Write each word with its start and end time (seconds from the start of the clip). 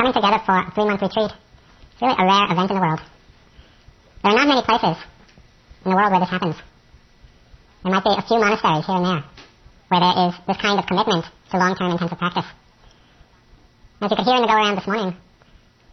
coming 0.00 0.16
together 0.16 0.40
for 0.46 0.56
a 0.56 0.70
three-month 0.72 1.02
retreat. 1.02 1.32
It's 1.92 2.00
really 2.00 2.16
a 2.16 2.24
rare 2.24 2.48
event 2.48 2.70
in 2.70 2.76
the 2.76 2.80
world. 2.80 3.00
There 4.24 4.32
are 4.32 4.38
not 4.40 4.48
many 4.48 4.64
places 4.64 4.96
in 5.84 5.90
the 5.92 5.96
world 5.96 6.10
where 6.10 6.20
this 6.20 6.32
happens. 6.32 6.56
There 7.84 7.92
might 7.92 8.04
be 8.04 8.16
a 8.16 8.24
few 8.24 8.40
monasteries 8.40 8.86
here 8.88 8.96
and 8.96 9.04
there 9.04 9.24
where 9.92 10.00
there 10.00 10.16
is 10.28 10.34
this 10.48 10.56
kind 10.56 10.80
of 10.80 10.86
commitment 10.86 11.24
to 11.50 11.56
long-term 11.58 11.92
intensive 11.92 12.16
practice. 12.16 12.48
As 14.00 14.10
you 14.10 14.16
could 14.16 14.24
hear 14.24 14.36
in 14.36 14.42
the 14.42 14.48
go-around 14.48 14.76
this 14.76 14.86
morning, 14.86 15.12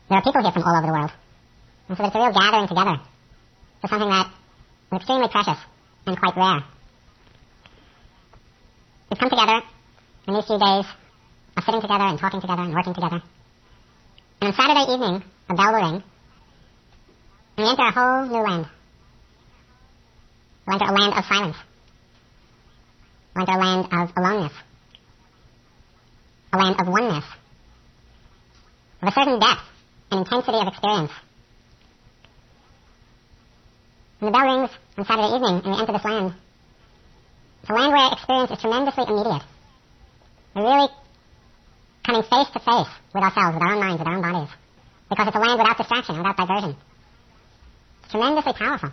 there 0.07 0.17
are 0.19 0.23
people 0.23 0.39
here 0.39 0.55
from 0.55 0.63
all 0.63 0.77
over 0.77 0.87
the 0.87 0.93
world. 0.93 1.11
And 1.89 1.97
so 1.97 2.05
it's 2.05 2.15
a 2.15 2.19
real 2.19 2.31
gathering 2.31 2.67
together 2.67 2.95
for 3.81 3.87
something 3.91 4.07
that 4.07 4.27
is 4.31 4.97
extremely 5.03 5.27
precious 5.27 5.59
and 6.05 6.15
quite 6.15 6.37
rare. 6.37 6.63
We've 9.11 9.19
come 9.19 9.31
together 9.35 9.67
in 10.27 10.33
these 10.33 10.47
few 10.47 10.59
days 10.59 10.87
of 11.57 11.63
sitting 11.63 11.81
together 11.81 12.07
and 12.07 12.19
talking 12.19 12.39
together 12.39 12.63
and 12.63 12.73
working 12.73 12.93
together. 12.93 13.19
And 14.41 14.49
on 14.49 14.53
Saturday 14.53 14.91
evening, 14.93 15.23
a 15.49 15.55
bell 15.55 15.73
will 15.73 15.81
ring, 15.81 16.03
and 17.57 17.65
we 17.65 17.69
enter 17.69 17.83
a 17.83 17.91
whole 17.91 18.25
new 18.27 18.43
land. 18.47 18.67
We 20.67 20.73
enter 20.73 20.85
a 20.85 20.91
land 20.91 21.13
of 21.13 21.25
silence. 21.25 21.57
We 23.35 23.41
enter 23.41 23.53
a 23.53 23.57
land 23.57 23.87
of 23.91 24.11
aloneness. 24.15 24.53
A 26.53 26.57
land 26.57 26.75
of 26.79 26.87
oneness. 26.87 27.25
Of 29.01 29.07
a 29.07 29.11
certain 29.11 29.39
depth 29.39 29.61
and 30.11 30.19
intensity 30.19 30.57
of 30.57 30.67
experience. 30.67 31.11
When 34.19 34.31
the 34.31 34.37
bell 34.37 34.45
rings 34.45 34.71
on 34.97 35.05
Saturday 35.05 35.35
evening 35.35 35.61
and 35.63 35.73
we 35.73 35.79
enter 35.79 35.93
this 35.93 36.05
land, 36.05 36.33
it's 37.61 37.69
a 37.69 37.73
land 37.73 37.91
where 37.91 38.11
experience 38.11 38.51
is 38.51 38.61
tremendously 38.61 39.03
immediate. 39.07 39.43
Really 40.55 40.89
coming 42.07 42.23
face 42.23 42.47
to 42.53 42.59
face 42.59 42.87
with 43.13 43.23
ourselves, 43.23 43.53
with 43.53 43.63
our 43.63 43.73
own 43.73 43.79
minds, 43.79 43.99
with 43.99 44.07
our 44.07 44.15
own 44.15 44.21
bodies. 44.21 44.49
Because 45.09 45.27
it's 45.27 45.35
a 45.35 45.39
land 45.39 45.59
without 45.59 45.77
distraction, 45.77 46.17
without 46.17 46.37
diversion. 46.37 46.75
It's 48.03 48.11
tremendously 48.11 48.53
powerful. 48.53 48.91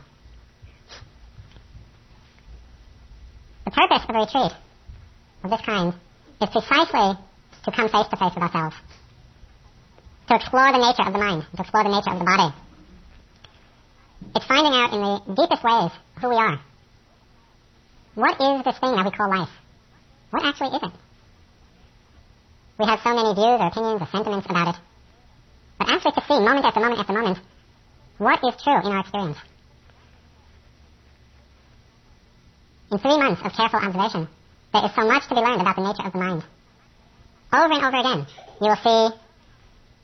The 3.64 3.70
purpose 3.70 4.02
of 4.08 4.14
a 4.14 4.19
retreat 4.19 4.52
of 5.44 5.50
this 5.50 5.61
kind 5.62 5.94
is 6.42 6.50
precisely 6.50 7.19
to 7.64 7.70
come 7.70 7.89
face 7.89 8.08
to 8.11 8.16
face 8.16 8.34
with 8.34 8.42
ourselves. 8.42 8.77
To 10.28 10.34
explore 10.34 10.72
the 10.72 10.78
nature 10.78 11.06
of 11.06 11.12
the 11.12 11.19
mind, 11.19 11.46
to 11.55 11.62
explore 11.62 11.84
the 11.84 11.94
nature 11.94 12.11
of 12.11 12.19
the 12.19 12.24
body. 12.24 12.55
It's 14.34 14.46
finding 14.46 14.74
out 14.74 14.92
in 14.92 15.00
the 15.00 15.41
deepest 15.41 15.62
ways 15.62 15.92
who 16.20 16.28
we 16.30 16.36
are. 16.36 16.61
What 18.14 18.41
is 18.41 18.64
this 18.64 18.78
thing 18.78 18.96
that 18.96 19.05
we 19.05 19.11
call 19.12 19.30
life? 19.30 19.50
What 20.30 20.44
actually 20.44 20.77
is 20.77 20.83
it? 20.83 21.03
We 22.78 22.86
have 22.86 23.00
so 23.03 23.14
many 23.14 23.34
views 23.34 23.61
or 23.61 23.67
opinions 23.67 24.03
or 24.03 24.08
sentiments 24.11 24.47
about 24.50 24.75
it. 24.75 24.80
But 25.78 25.89
actually 25.91 26.12
to 26.12 26.22
see 26.27 26.39
moment 26.41 26.64
after 26.64 26.80
moment 26.80 27.00
after 27.00 27.12
moment 27.12 27.39
what 28.19 28.41
is 28.44 28.62
true 28.62 28.80
in 28.80 28.92
our 28.92 29.00
experience. 29.00 29.39
In 32.92 32.98
three 32.98 33.19
months 33.19 33.42
of 33.45 33.52
careful 33.52 33.80
observation, 33.80 34.28
there 34.72 34.84
is 34.84 34.95
so 34.95 35.06
much 35.06 35.27
to 35.28 35.34
be 35.34 35.41
learned 35.41 35.61
about 35.61 35.77
the 35.77 35.83
nature 35.83 36.06
of 36.06 36.12
the 36.12 36.19
mind. 36.19 36.45
Over 37.52 37.75
and 37.75 37.84
over 37.84 37.97
again, 37.97 38.27
you 38.61 38.69
will 38.69 38.77
see 38.77 39.17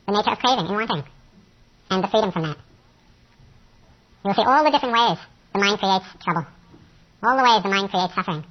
the 0.07 0.13
nature 0.13 0.31
of 0.31 0.39
craving 0.39 0.67
and 0.67 0.75
wanting, 0.75 1.05
and 1.91 2.05
the 2.05 2.09
freedom 2.09 2.33
from 2.33 2.43
that. 2.43 2.57
You 4.25 4.29
will 4.29 4.35
see 4.35 4.43
all 4.43 4.65
the 4.65 4.71
different 4.71 4.95
ways 4.95 5.19
the 5.53 5.59
mind 5.59 5.79
creates 5.79 6.07
trouble, 6.25 6.47
all 7.23 7.37
the 7.37 7.43
ways 7.43 7.63
the 7.63 7.69
mind 7.69 7.91
creates 7.91 8.15
suffering. 8.15 8.45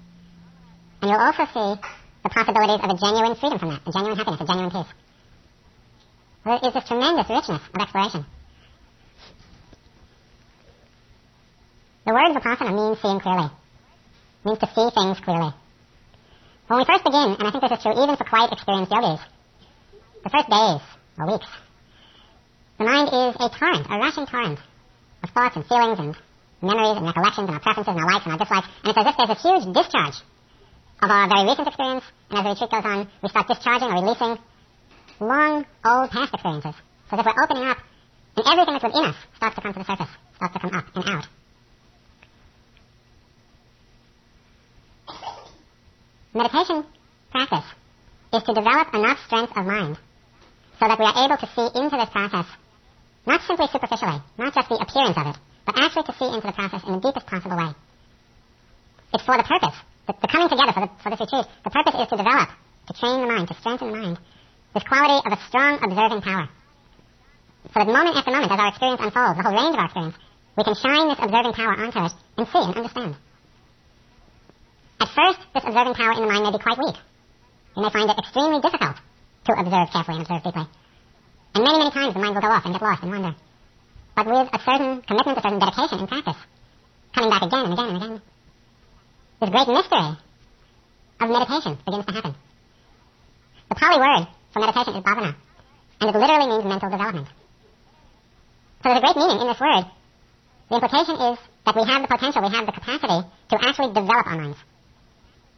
And 1.02 1.12
you'll 1.12 1.20
also 1.20 1.45
see 1.53 1.81
the 2.23 2.30
possibilities 2.30 2.84
of 2.84 2.89
a 2.89 2.98
genuine 2.98 3.36
freedom 3.36 3.59
from 3.59 3.70
that, 3.70 3.81
a 3.88 3.92
genuine 3.92 4.17
happiness, 4.17 4.42
a 4.42 4.45
genuine 4.45 4.72
peace. 4.72 4.92
There 6.44 6.59
is 6.64 6.73
this 6.73 6.88
tremendous 6.88 7.30
richness 7.30 7.62
of 7.62 7.81
exploration. 7.81 8.25
The 12.06 12.14
word 12.14 12.35
vipassana 12.35 12.74
means 12.75 13.02
seeing 13.02 13.19
clearly. 13.19 13.50
Means 14.46 14.59
to 14.59 14.68
see 14.68 14.90
things 14.96 15.19
clearly. 15.19 15.53
When 16.68 16.80
we 16.80 16.85
first 16.85 17.03
begin, 17.03 17.35
and 17.38 17.44
I 17.47 17.52
think 17.52 17.63
this 17.63 17.72
is 17.72 17.84
true 17.84 17.94
even 17.94 18.16
for 18.16 18.24
quite 18.24 18.51
experienced 18.51 18.91
yogis, 18.91 19.22
the 20.24 20.30
first 20.30 20.50
days 20.50 20.81
or 21.18 21.25
weeks, 21.31 21.47
the 22.78 22.86
mind 22.86 23.09
is 23.09 23.36
a 23.40 23.50
torrent, 23.50 23.88
a 23.90 23.97
rushing 24.00 24.25
torrent 24.25 24.59
of 25.24 25.30
thoughts 25.31 25.56
and 25.56 25.66
feelings 25.66 26.00
and 26.00 26.16
memories 26.62 26.97
and 26.97 27.06
recollections 27.06 27.47
and 27.47 27.56
our 27.56 27.59
preferences 27.59 27.91
and 27.91 28.00
our 28.00 28.12
likes 28.12 28.25
and 28.25 28.34
our 28.34 28.40
dislikes, 28.40 28.68
and 28.84 28.90
it's 28.91 28.97
as 28.97 29.06
if 29.07 29.16
there's 29.18 29.36
a 29.36 29.41
huge 29.44 29.66
discharge 29.75 30.18
of 31.02 31.10
our 31.10 31.30
very 31.30 31.48
recent 31.48 31.68
experience, 31.68 32.04
and 32.30 32.40
as 32.40 32.44
the 32.44 32.50
retreat 32.50 32.72
goes 32.72 32.86
on, 32.86 33.08
we 33.24 33.30
start 33.30 33.48
discharging 33.48 33.88
or 33.88 34.04
releasing 34.04 34.38
long, 35.20 35.66
old 35.86 36.10
past 36.12 36.34
experiences. 36.34 36.76
So 37.10 37.16
that 37.16 37.26
we're 37.26 37.44
opening 37.44 37.64
up, 37.64 37.78
and 38.36 38.46
everything 38.46 38.74
that's 38.74 38.84
within 38.84 39.06
us 39.06 39.16
starts 39.36 39.56
to 39.56 39.62
come 39.62 39.74
to 39.74 39.80
the 39.80 39.86
surface, 39.86 40.12
starts 40.36 40.54
to 40.54 40.60
come 40.60 40.74
up 40.76 40.86
and 40.96 41.06
out. 41.08 41.28
Meditation 46.34 46.86
practice 47.31 47.66
is 48.34 48.44
to 48.44 48.54
develop 48.54 48.94
enough 48.94 49.18
strength 49.26 49.54
of 49.56 49.66
mind 49.66 49.98
so 50.80 50.88
that 50.88 51.00
we 51.00 51.06
are 51.06 51.26
able 51.26 51.38
to 51.38 51.50
see 51.56 51.80
into 51.80 51.98
this 51.98 52.10
process, 52.10 52.46
not 53.26 53.42
simply 53.48 53.68
superficially, 53.72 54.22
not 54.38 54.54
just 54.54 54.70
the 54.70 54.76
appearance 54.76 55.18
of 55.18 55.28
it, 55.28 55.38
but 55.66 55.76
actually 55.80 56.04
to 56.04 56.14
see 56.20 56.26
into 56.26 56.46
the 56.46 56.54
process 56.54 56.84
in 56.86 56.94
the 56.94 57.00
deepest 57.00 57.26
possible 57.26 57.58
way. 57.58 57.74
It's 59.14 59.24
for 59.24 59.38
the 59.38 59.44
purpose 59.44 59.76
the, 60.09 60.18
the 60.22 60.28
coming 60.28 60.50
together 60.50 60.74
for, 60.74 60.81
the, 60.81 60.90
for 61.06 61.09
this 61.14 61.22
retreat, 61.22 61.46
the 61.64 61.70
purpose 61.70 61.94
is 61.94 62.08
to 62.09 62.18
develop, 62.18 62.50
to 62.90 62.94
train 62.97 63.22
the 63.22 63.30
mind, 63.30 63.47
to 63.47 63.56
strengthen 63.62 63.92
the 63.94 63.97
mind, 63.97 64.18
this 64.74 64.84
quality 64.84 65.22
of 65.22 65.31
a 65.38 65.40
strong 65.46 65.78
observing 65.86 66.22
power. 66.25 66.50
So 67.70 67.75
that 67.78 67.88
moment 67.88 68.18
after 68.18 68.31
moment, 68.31 68.52
as 68.52 68.59
our 68.59 68.69
experience 68.74 69.02
unfolds, 69.06 69.38
the 69.38 69.44
whole 69.46 69.53
range 69.53 69.75
of 69.78 69.81
our 69.81 69.86
experience, 69.86 70.18
we 70.58 70.64
can 70.66 70.75
shine 70.75 71.06
this 71.14 71.22
observing 71.22 71.53
power 71.53 71.74
onto 71.78 72.00
it 72.02 72.14
and 72.38 72.46
see 72.50 72.64
and 72.66 72.75
understand. 72.75 73.14
At 75.00 75.09
first, 75.14 75.40
this 75.53 75.64
observing 75.64 75.94
power 75.94 76.14
in 76.18 76.22
the 76.25 76.31
mind 76.34 76.44
may 76.44 76.52
be 76.58 76.64
quite 76.64 76.80
weak. 76.81 76.98
You 77.78 77.81
may 77.86 77.92
find 77.94 78.09
it 78.09 78.18
extremely 78.18 78.59
difficult 78.59 78.98
to 78.98 79.52
observe 79.53 79.88
carefully 79.94 80.18
and 80.18 80.25
observe 80.25 80.44
deeply. 80.44 80.66
And 81.53 81.62
many, 81.64 81.78
many 81.78 81.92
times 81.94 82.14
the 82.14 82.19
mind 82.19 82.34
will 82.34 82.42
go 82.42 82.50
off 82.50 82.66
and 82.66 82.74
get 82.74 82.81
lost 82.81 83.03
and 83.03 83.12
wander. 83.14 83.36
But 84.16 84.25
with 84.25 84.50
a 84.52 84.59
certain 84.66 85.02
commitment, 85.06 85.38
a 85.38 85.42
certain 85.42 85.59
dedication 85.59 86.00
in 86.02 86.08
practice, 86.08 86.42
coming 87.14 87.30
back 87.30 87.44
again 87.46 87.66
and 87.69 87.74
again 87.74 87.90
and 87.90 87.98
again, 87.98 88.22
this 89.39 89.50
great 89.50 89.67
mystery 89.67 90.17
of 91.19 91.29
meditation 91.29 91.77
begins 91.85 92.05
to 92.05 92.13
happen. 92.13 92.35
The 93.69 93.75
Pali 93.75 94.00
word 94.00 94.27
for 94.51 94.59
meditation 94.59 94.95
is 94.95 95.03
bhavana, 95.03 95.35
and 96.01 96.09
it 96.09 96.19
literally 96.19 96.47
means 96.47 96.66
mental 96.66 96.89
development. 96.89 97.27
So 98.83 98.89
there's 98.89 98.97
a 98.97 99.01
great 99.01 99.16
meaning 99.16 99.41
in 99.41 99.47
this 99.47 99.59
word. 99.59 99.85
The 100.69 100.75
implication 100.75 101.16
is 101.16 101.38
that 101.66 101.75
we 101.75 101.83
have 101.83 102.01
the 102.01 102.07
potential, 102.07 102.41
we 102.41 102.55
have 102.55 102.66
the 102.66 102.72
capacity 102.72 103.27
to 103.50 103.55
actually 103.61 103.94
develop 103.94 104.27
our 104.27 104.38
minds, 104.38 104.57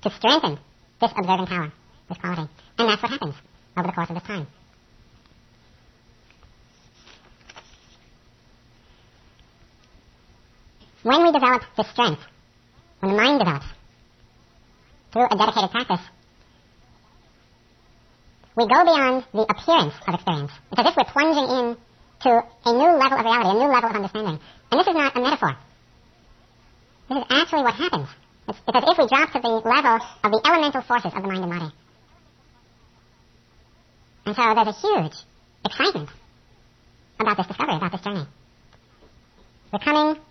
to 0.04 0.10
strengthen 0.12 0.60
this 1.00 1.12
observing 1.18 1.48
power, 1.48 1.72
this 2.10 2.18
quality. 2.18 2.50
And 2.78 2.90
that's 2.90 3.02
what 3.02 3.12
happens 3.12 3.36
over 3.78 3.88
the 3.88 3.94
course 3.94 4.10
of 4.10 4.16
this 4.16 4.24
time. 4.24 4.48
When 11.04 11.24
we 11.24 11.32
develop 11.32 11.64
this 11.76 11.90
strength, 11.90 12.22
when 13.02 13.12
the 13.12 13.18
mind 13.18 13.40
develops 13.40 13.66
through 15.12 15.26
a 15.26 15.36
dedicated 15.36 15.72
practice, 15.72 16.06
we 18.56 18.68
go 18.68 18.84
beyond 18.86 19.26
the 19.34 19.46
appearance 19.50 19.94
of 20.08 20.14
experience. 20.14 20.52
It's 20.72 20.80
as 20.80 20.86
if 20.88 20.96
we're 20.96 21.12
plunging 21.12 21.50
in 21.50 21.78
to 22.22 22.30
a 22.66 22.72
new 22.72 22.92
level 22.98 23.18
of 23.18 23.26
reality, 23.26 23.50
a 23.50 23.54
new 23.54 23.74
level 23.74 23.90
of 23.90 23.96
understanding. 23.96 24.40
And 24.72 24.80
this 24.80 24.88
is 24.88 24.94
not 24.94 25.18
a 25.18 25.22
metaphor. 25.22 25.58
This 27.10 27.18
is 27.18 27.26
actually 27.30 27.64
what 27.64 27.74
happens. 27.74 28.08
It's, 28.48 28.60
if 28.68 28.98
we 28.98 29.08
drop 29.08 29.32
to 29.34 29.40
the 29.42 29.50
level 29.50 30.00
of 30.24 30.32
the 30.32 30.42
elemental 30.46 30.82
forces 30.82 31.12
of 31.16 31.22
the 31.22 31.28
mind 31.28 31.44
and 31.44 31.52
body. 31.52 31.74
And 34.26 34.36
so 34.36 34.54
there's 34.54 34.68
a 34.68 34.80
huge 34.80 35.18
excitement 35.66 36.10
about 37.20 37.38
this 37.38 37.48
discovery, 37.48 37.76
about 37.78 37.92
this 37.92 38.02
journey. 38.02 38.26
We're 39.74 39.80
coming 39.80 40.22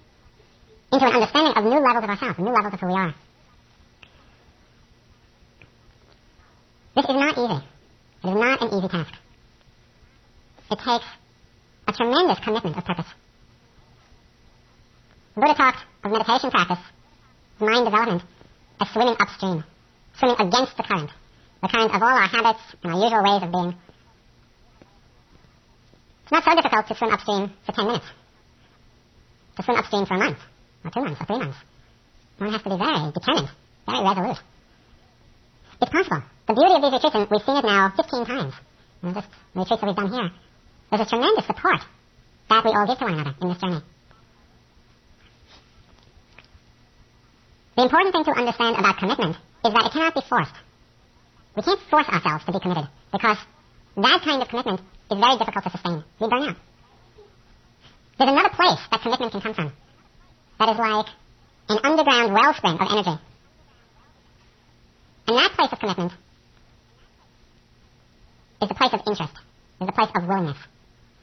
into 0.93 1.07
an 1.07 1.13
understanding 1.13 1.53
of 1.57 1.65
new 1.65 1.81
levels 1.81 2.05
of 2.05 2.11
ourselves, 2.11 2.39
new 2.39 2.53
levels 2.53 2.75
of 2.75 2.81
who 2.81 2.87
we 2.87 2.95
are. 2.95 3.15
This 6.97 7.05
is 7.05 7.15
not 7.15 7.39
easy. 7.39 7.65
It 8.25 8.29
is 8.29 8.35
not 8.35 8.63
an 8.63 8.69
easy 8.79 8.89
task. 8.89 9.15
It 10.71 10.79
takes 10.79 11.07
a 11.87 11.93
tremendous 11.93 12.39
commitment 12.41 12.77
of 12.77 12.85
purpose. 12.85 13.07
Buddha 15.35 15.55
talked 15.55 15.79
of 16.05 16.11
meditation 16.11 16.51
practice, 16.51 16.85
mind 17.61 17.85
development, 17.85 18.23
as 18.81 18.89
swimming 18.91 19.17
upstream, 19.19 19.65
swimming 20.19 20.37
against 20.41 20.77
the 20.77 20.83
current, 20.83 21.11
the 21.63 21.69
current 21.69 21.95
of 21.95 22.03
all 22.03 22.09
our 22.09 22.29
habits 22.29 22.61
and 22.83 22.93
our 22.93 23.01
usual 23.01 23.23
ways 23.23 23.43
of 23.43 23.53
being. 23.53 23.75
It's 26.23 26.33
not 26.33 26.45
so 26.45 26.55
difficult 26.55 26.87
to 26.89 26.95
swim 26.97 27.11
upstream 27.11 27.53
for 27.65 27.73
10 27.73 27.87
minutes, 27.87 28.07
to 29.57 29.63
swim 29.63 29.77
upstream 29.77 30.07
for 30.07 30.15
a 30.15 30.19
month, 30.19 30.39
or 30.85 30.91
two 30.91 31.01
months, 31.01 31.21
or 31.21 31.27
three 31.27 31.39
months. 31.39 31.59
One 32.39 32.53
has 32.53 32.63
to 32.63 32.71
be 32.71 32.79
very 32.79 33.13
determined, 33.13 33.51
very 33.87 34.01
resolute. 34.01 34.41
It's 35.81 35.91
possible. 35.91 36.23
The 36.49 36.55
beauty 36.55 36.75
of 36.75 36.83
these 36.83 36.93
retreats, 36.93 37.31
we've 37.31 37.45
seen 37.45 37.57
it 37.57 37.65
now 37.65 37.93
15 37.97 38.27
times, 38.27 38.55
just 39.15 39.29
the 39.55 39.61
retreats 39.61 39.81
that 39.81 39.87
we've 39.87 39.97
done 39.97 40.13
here, 40.13 40.31
there's 40.91 41.07
a 41.07 41.09
tremendous 41.09 41.47
support 41.47 41.81
that 42.49 42.65
we 42.65 42.71
all 42.71 42.87
give 42.87 42.99
to 42.99 43.05
one 43.05 43.15
another 43.15 43.35
in 43.41 43.49
this 43.49 43.59
journey. 43.59 43.81
The 47.77 47.83
important 47.83 48.13
thing 48.13 48.25
to 48.25 48.33
understand 48.33 48.77
about 48.77 48.99
commitment 48.99 49.37
is 49.37 49.73
that 49.73 49.85
it 49.87 49.93
cannot 49.93 50.15
be 50.15 50.21
forced. 50.29 50.57
We 51.57 51.63
can't 51.63 51.81
force 51.89 52.09
ourselves 52.09 52.45
to 52.45 52.53
be 52.53 52.61
committed 52.61 52.89
because 53.13 53.39
that 53.97 54.21
kind 54.25 54.43
of 54.43 54.49
commitment 54.49 54.81
is 54.81 55.19
very 55.19 55.37
difficult 55.39 55.65
to 55.65 55.71
sustain. 55.71 56.05
We 56.21 56.29
burn 56.29 56.43
out. 56.51 56.57
There's 58.19 58.31
another 58.31 58.53
place 58.53 58.81
that 58.91 59.01
commitment 59.01 59.33
can 59.33 59.41
come 59.41 59.55
from 59.55 59.73
that 60.61 60.69
is 60.69 60.77
like 60.77 61.09
an 61.73 61.79
underground 61.83 62.35
wellspring 62.37 62.77
of 62.77 62.85
energy. 62.85 63.17
And 65.27 65.37
that 65.41 65.53
place 65.57 65.73
of 65.73 65.79
commitment 65.81 66.13
is 68.61 68.69
the 68.69 68.75
place 68.77 68.93
of 68.93 69.01
interest, 69.09 69.33
is 69.81 69.87
the 69.89 69.97
place 69.97 70.13
of 70.13 70.29
willingness. 70.29 70.61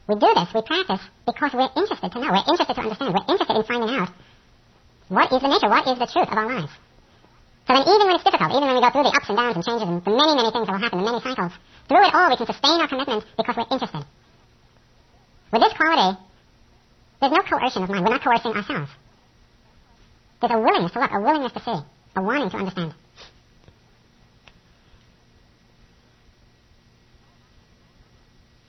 We 0.09 0.15
do 0.15 0.33
this, 0.33 0.49
we 0.55 0.61
practice, 0.65 1.05
because 1.29 1.53
we're 1.53 1.69
interested 1.77 2.09
to 2.09 2.17
know, 2.17 2.33
we're 2.33 2.49
interested 2.49 2.73
to 2.73 2.81
understand, 2.81 3.13
we're 3.13 3.29
interested 3.29 3.55
in 3.61 3.63
finding 3.63 3.93
out 3.93 4.09
what 5.13 5.29
is 5.29 5.41
the 5.41 5.49
nature, 5.53 5.69
what 5.69 5.85
is 5.85 5.99
the 6.01 6.09
truth 6.09 6.33
of 6.33 6.37
our 6.37 6.49
lives. 6.49 6.73
So 7.67 7.75
then 7.77 7.85
even 7.85 8.07
when 8.09 8.15
it's 8.17 8.25
difficult, 8.25 8.49
even 8.57 8.65
when 8.65 8.75
we 8.79 8.81
go 8.81 8.89
through 8.89 9.05
the 9.05 9.13
ups 9.13 9.29
and 9.29 9.37
downs 9.37 9.53
and 9.53 9.61
changes 9.61 9.85
and 9.85 10.01
the 10.01 10.13
many, 10.17 10.33
many 10.33 10.49
things 10.49 10.65
that 10.65 10.73
will 10.73 10.81
happen, 10.81 10.97
the 10.97 11.05
many 11.05 11.21
cycles, 11.21 11.53
through 11.85 12.01
it 12.01 12.15
all 12.15 12.31
we 12.31 12.39
can 12.41 12.47
sustain 12.47 12.81
our 12.81 12.89
commitment 12.89 13.21
because 13.37 13.53
we're 13.53 13.69
interested. 13.69 14.01
With 15.51 15.61
this 15.61 15.75
quality, 15.77 16.17
there's 17.21 17.33
no 17.37 17.43
coercion 17.45 17.83
of 17.85 17.89
mind. 17.91 18.01
We're 18.01 18.17
not 18.17 18.23
coercing 18.23 18.55
ourselves. 18.57 18.89
There's 20.39 20.53
a 20.53 20.59
willingness 20.59 20.91
to 20.93 20.99
look, 20.99 21.11
a 21.11 21.19
willingness 21.19 21.53
to 21.53 21.59
see, 21.59 21.79
a 22.15 22.21
wanting 22.21 22.49
to 22.51 22.57
understand. 22.57 22.93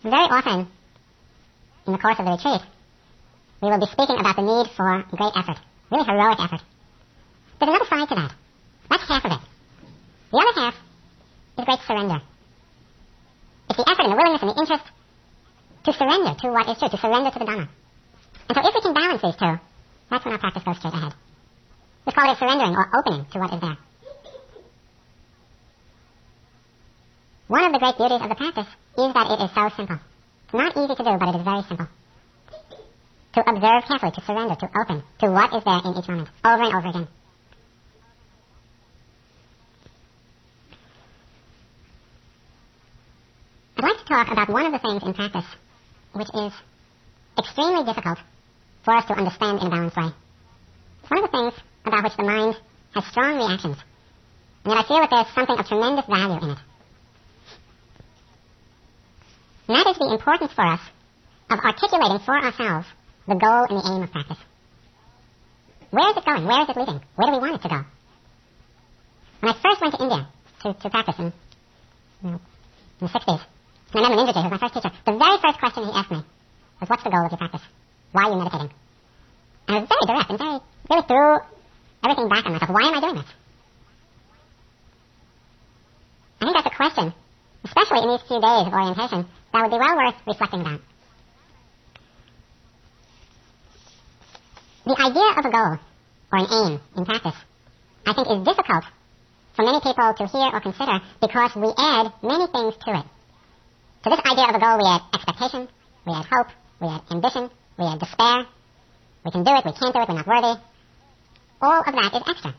Very 0.03 0.15
often, 0.15 0.69
in 1.87 1.93
the 1.93 1.99
course 1.99 2.19
of 2.19 2.25
the 2.25 2.31
retreat, 2.33 2.63
we 3.61 3.69
will 3.69 3.81
be 3.81 3.87
speaking 3.87 4.19
about 4.19 4.37
the 4.37 4.43
need 4.43 4.71
for 4.77 5.05
great 5.11 5.33
effort, 5.37 5.59
really 5.91 6.05
heroic 6.05 6.39
effort. 6.41 6.63
There's 7.59 7.69
another 7.69 7.85
side 7.85 8.09
to 8.09 8.15
that. 8.15 8.33
That's 8.89 9.09
half 9.09 9.25
of 9.25 9.33
it. 9.33 9.41
The 10.31 10.39
other 10.39 10.61
half 10.61 10.75
is 11.59 11.65
great 11.65 11.81
surrender. 11.87 12.23
It's 13.69 13.77
the 13.77 13.91
effort 13.91 14.05
and 14.05 14.13
the 14.13 14.17
willingness 14.17 14.43
and 14.43 14.51
the 14.53 14.61
interest 14.61 14.85
to 15.85 15.93
surrender 15.93 16.33
to 16.41 16.49
what 16.49 16.69
is 16.69 16.79
true, 16.79 16.89
to 16.89 16.97
surrender 16.97 17.31
to 17.31 17.39
the 17.39 17.45
Dharma. 17.45 17.69
And 18.49 18.57
so 18.57 18.69
if 18.69 18.75
we 18.75 18.81
can 18.81 18.95
balance 18.95 19.21
these 19.21 19.37
two, 19.37 19.61
that's 20.09 20.25
when 20.25 20.33
our 20.33 20.41
practice 20.41 20.63
goes 20.65 20.79
straight 20.79 20.95
ahead. 20.95 21.13
This 22.05 22.15
quality 22.15 22.33
of 22.33 22.39
surrendering 22.39 22.75
or 22.75 22.91
opening 22.99 23.27
to 23.33 23.39
what 23.39 23.53
is 23.55 23.61
there. 23.61 23.79
One 27.49 27.65
of 27.65 27.73
the 27.73 27.79
great 27.79 27.97
beauties 27.97 28.21
of 28.21 28.29
the 28.29 28.35
practice 28.35 28.69
is 28.99 29.15
that 29.15 29.31
it 29.31 29.45
is 29.45 29.51
so 29.55 29.69
simple. 29.77 29.99
It's 30.45 30.55
not 30.55 30.77
easy 30.77 30.95
to 30.95 31.05
do, 31.05 31.19
but 31.19 31.29
it 31.35 31.39
is 31.39 31.45
very 31.45 31.63
simple. 31.63 31.89
To 33.35 33.41
observe 33.41 33.85
carefully, 33.89 34.13
to 34.13 34.21
surrender, 34.23 34.55
to 34.55 34.69
open 34.81 35.03
to 35.21 35.31
what 35.31 35.55
is 35.55 35.65
there 35.65 35.81
in 35.85 35.97
each 35.97 36.09
moment, 36.09 36.29
over 36.45 36.63
and 36.63 36.75
over 36.75 36.89
again. 36.89 37.09
I'd 43.79 43.85
like 43.85 43.99
to 43.99 44.05
talk 44.05 44.31
about 44.33 44.49
one 44.49 44.67
of 44.67 44.73
the 44.73 44.79
things 44.81 45.03
in 45.05 45.15
practice 45.15 45.47
which 46.13 46.29
is 46.35 46.53
extremely 47.39 47.85
difficult 47.85 48.19
for 48.85 48.95
us 48.95 49.05
to 49.07 49.13
understand 49.15 49.61
in 49.61 49.67
a 49.69 49.71
balanced 49.71 49.97
way. 49.97 50.11
It's 51.03 51.11
one 51.11 51.25
of 51.25 51.31
the 51.31 51.37
things 51.37 51.55
about 51.85 52.05
which 52.05 52.17
the 52.17 52.25
mind 52.25 52.57
has 52.95 53.05
strong 53.07 53.37
reactions, 53.37 53.77
and 54.65 54.73
yet 54.73 54.85
I 54.85 54.89
feel 54.89 55.01
that 55.01 55.11
there's 55.11 55.35
something 55.35 55.59
of 55.59 55.67
tremendous 55.67 56.07
value 56.07 56.43
in 56.43 56.51
it. 56.51 56.59
And 59.69 59.77
that 59.77 59.87
is 59.87 59.99
the 59.99 60.13
importance 60.13 60.53
for 60.53 60.67
us 60.67 60.81
of 61.51 61.59
articulating 61.59 62.21
for 62.25 62.37
ourselves 62.37 62.87
the 63.27 63.35
goal 63.35 63.67
and 63.69 63.79
the 63.79 63.89
aim 63.93 64.03
of 64.03 64.11
practice. 64.11 64.39
Where 65.91 66.11
is 66.11 66.17
it 66.17 66.25
going? 66.25 66.45
Where 66.47 66.63
is 66.63 66.69
it 66.69 66.77
leading? 66.77 67.01
Where 67.17 67.27
do 67.29 67.33
we 67.33 67.39
want 67.39 67.55
it 67.57 67.63
to 67.63 67.69
go? 67.69 67.85
When 69.41 69.53
I 69.53 69.57
first 69.63 69.81
went 69.81 69.95
to 69.95 70.03
India 70.03 70.29
to, 70.63 70.75
to 70.75 70.91
practice 70.91 71.17
in, 71.19 71.33
you 72.25 72.31
know, 72.31 72.41
in 73.01 73.07
the 73.07 73.09
60s, 73.09 73.41
I 73.95 73.99
remember 74.01 74.17
Munindraji, 74.17 74.43
who 74.43 74.51
was 74.51 74.61
my 74.61 74.69
first 74.69 74.75
teacher, 74.75 74.93
the 75.07 75.17
very 75.17 75.39
first 75.41 75.59
question 75.59 75.85
he 75.85 75.93
asked 75.93 76.11
me 76.11 76.25
was, 76.81 76.89
what's 76.89 77.05
the 77.05 77.11
goal 77.11 77.25
of 77.25 77.33
your 77.33 77.39
practice? 77.39 77.63
Why 78.13 78.25
are 78.25 78.31
you 78.33 78.37
meditating? 78.37 78.71
And 79.69 79.77
it 79.77 79.81
was 79.81 79.89
very 79.89 80.07
direct 80.09 80.31
and 80.31 80.39
very, 80.39 80.59
really 80.91 81.05
threw 81.09 81.58
everything 82.05 82.29
back 82.29 82.47
on 82.47 82.53
myself. 82.53 82.71
Why 82.71 82.89
am 82.89 82.95
I 82.95 83.01
doing 83.01 83.17
this? 83.17 83.33
I 86.41 86.45
think 86.45 86.57
that's 86.57 86.67
a 86.67 86.77
question, 86.77 87.13
especially 87.65 88.03
in 88.03 88.09
these 88.11 88.23
few 88.29 88.41
days 88.41 88.67
of 88.67 88.73
orientation, 88.73 89.27
that 89.53 89.63
would 89.63 89.71
be 89.71 89.79
well 89.79 89.97
worth 89.97 90.15
reflecting 90.27 90.61
about. 90.61 90.81
The 94.87 94.97
idea 94.97 95.29
of 95.37 95.45
a 95.45 95.51
goal, 95.51 95.77
or 96.33 96.39
an 96.39 96.47
aim, 96.51 96.81
in 96.97 97.05
practice, 97.05 97.35
I 98.07 98.15
think 98.15 98.29
is 98.31 98.45
difficult 98.45 98.85
for 99.55 99.65
many 99.65 99.81
people 99.81 100.15
to 100.15 100.27
hear 100.27 100.49
or 100.55 100.61
consider 100.61 101.01
because 101.21 101.53
we 101.57 101.69
add 101.77 102.13
many 102.23 102.47
things 102.47 102.75
to 102.87 102.91
it. 102.95 103.07
To 104.05 104.11
this 104.11 104.21
idea 104.25 104.49
of 104.49 104.55
a 104.55 104.61
goal, 104.61 104.79
we 104.79 104.87
add 104.87 105.03
expectation, 105.13 105.69
we 106.07 106.15
add 106.15 106.27
hope, 106.31 106.47
we 106.81 106.87
add 106.87 107.03
ambition, 107.11 107.51
we 107.77 107.85
add 107.85 107.99
despair. 107.99 108.47
We 109.25 109.31
can 109.33 109.43
do 109.43 109.51
it, 109.51 109.65
we 109.67 109.73
can't 109.73 109.93
do 109.93 110.01
it, 110.01 110.09
we're 110.09 110.15
not 110.15 110.27
worthy. 110.27 110.61
All 111.61 111.81
of 111.81 111.87
that 111.87 112.15
is 112.15 112.23
extra. 112.27 112.55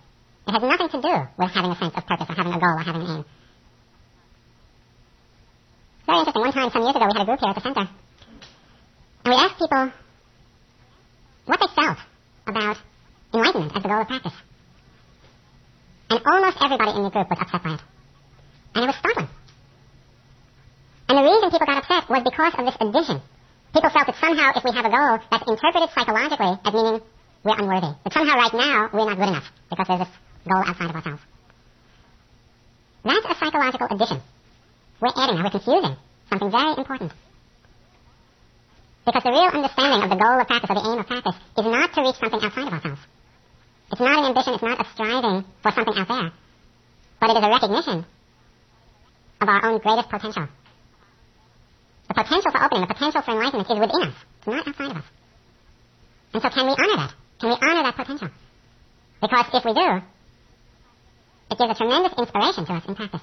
It 0.48 0.52
has 0.52 0.64
nothing 0.64 0.90
to 0.90 1.02
do 1.02 1.16
with 1.38 1.52
having 1.52 1.72
a 1.72 1.76
sense 1.76 1.94
of 1.96 2.06
purpose 2.06 2.28
or 2.30 2.36
having 2.36 2.54
a 2.54 2.60
goal 2.60 2.76
or 2.76 2.84
having 2.84 3.02
an 3.02 3.08
aim. 3.08 3.26
Very 6.06 6.20
interesting. 6.20 6.42
One 6.42 6.52
time, 6.52 6.70
some 6.72 6.82
years 6.84 6.96
ago, 6.96 7.06
we 7.06 7.14
had 7.14 7.22
a 7.22 7.26
group 7.26 7.40
here 7.40 7.50
at 7.50 7.56
the 7.56 7.62
center, 7.62 7.88
and 9.24 9.30
we 9.30 9.36
asked 9.36 9.60
people 9.60 9.92
what 11.46 11.60
they 11.60 11.70
felt 11.76 11.98
about 12.48 12.78
enlightenment 13.34 13.76
as 13.76 13.84
the 13.84 13.90
goal 13.90 14.02
of 14.02 14.08
practice. 14.08 14.38
And 16.10 16.20
almost 16.26 16.58
everybody 16.60 16.92
in 16.98 17.04
the 17.04 17.10
group 17.10 17.30
was 17.30 17.40
upset 17.40 17.64
by 17.64 17.74
it. 17.78 17.82
And 18.74 18.84
it 18.84 18.88
was 18.88 18.96
startling. 18.98 19.30
And 21.10 21.18
the 21.18 21.24
reason 21.24 21.52
people 21.52 21.68
got 21.68 21.78
upset 21.78 22.10
was 22.10 22.24
because 22.26 22.54
of 22.58 22.66
this 22.66 22.78
addition. 22.82 23.22
People 23.74 23.90
felt 23.94 24.08
that 24.10 24.18
somehow 24.18 24.52
if 24.58 24.64
we 24.66 24.74
have 24.74 24.86
a 24.86 24.90
goal 24.90 25.20
that's 25.30 25.46
interpreted 25.46 25.90
psychologically 25.94 26.54
as 26.66 26.74
meaning 26.74 27.02
we're 27.44 27.58
unworthy, 27.58 27.96
But 28.04 28.14
somehow 28.14 28.36
right 28.36 28.54
now 28.54 28.90
we're 28.92 29.06
not 29.06 29.18
good 29.18 29.30
enough 29.30 29.48
because 29.70 29.88
there's 29.88 30.00
this 30.00 30.14
goal 30.48 30.64
outside 30.66 30.90
of 30.90 30.96
ourselves. 30.96 31.22
That's 33.04 33.26
a 33.26 33.36
psychological 33.40 33.88
addition. 33.92 34.22
We're 35.00 35.16
adding 35.16 35.42
we're 35.42 35.50
confusing 35.50 35.96
something 36.30 36.52
very 36.52 36.76
important. 36.76 37.12
Because 39.06 39.24
the 39.24 39.32
real 39.32 39.50
understanding 39.56 40.04
of 40.04 40.10
the 40.10 40.20
goal 40.20 40.40
of 40.42 40.48
practice 40.48 40.70
or 40.70 40.76
the 40.76 40.86
aim 40.86 41.00
of 41.00 41.08
practice 41.08 41.36
is 41.58 41.66
not 41.66 41.94
to 41.94 42.02
reach 42.02 42.20
something 42.20 42.42
outside 42.44 42.68
of 42.68 42.74
ourselves. 42.74 43.02
It's 43.92 44.02
not 44.02 44.20
an 44.20 44.26
ambition, 44.26 44.54
it's 44.54 44.64
not 44.64 44.80
a 44.80 44.86
striving 44.94 45.46
for 45.64 45.72
something 45.72 45.96
out 45.96 46.08
there. 46.08 46.32
But 47.20 47.30
it 47.32 47.38
is 47.40 47.44
a 47.44 47.50
recognition 47.50 48.06
of 49.42 49.48
our 49.48 49.66
own 49.66 49.80
greatest 49.80 50.10
potential. 50.10 50.48
The 52.08 52.14
potential 52.14 52.52
for 52.52 52.64
opening, 52.64 52.84
the 52.84 52.94
potential 52.94 53.22
for 53.22 53.32
enlightenment 53.32 53.70
is 53.72 53.80
within 53.80 54.04
us. 54.12 54.16
It's 54.38 54.48
not 54.48 54.68
outside 54.68 54.92
of 54.92 54.98
us. 54.98 55.08
And 56.34 56.42
so 56.44 56.50
can 56.50 56.66
we 56.68 56.76
honor 56.76 56.98
that? 57.08 57.14
Can 57.40 57.50
we 57.50 57.56
honor 57.56 57.84
that 57.84 57.96
potential? 57.96 58.30
Because 59.22 59.46
if 59.54 59.66
we 59.66 59.74
do, 59.74 60.02
it 61.52 61.58
gives 61.58 61.72
a 61.72 61.76
tremendous 61.76 62.14
inspiration 62.18 62.66
to 62.66 62.74
us 62.74 62.84
in 62.88 62.96
practice. 62.96 63.22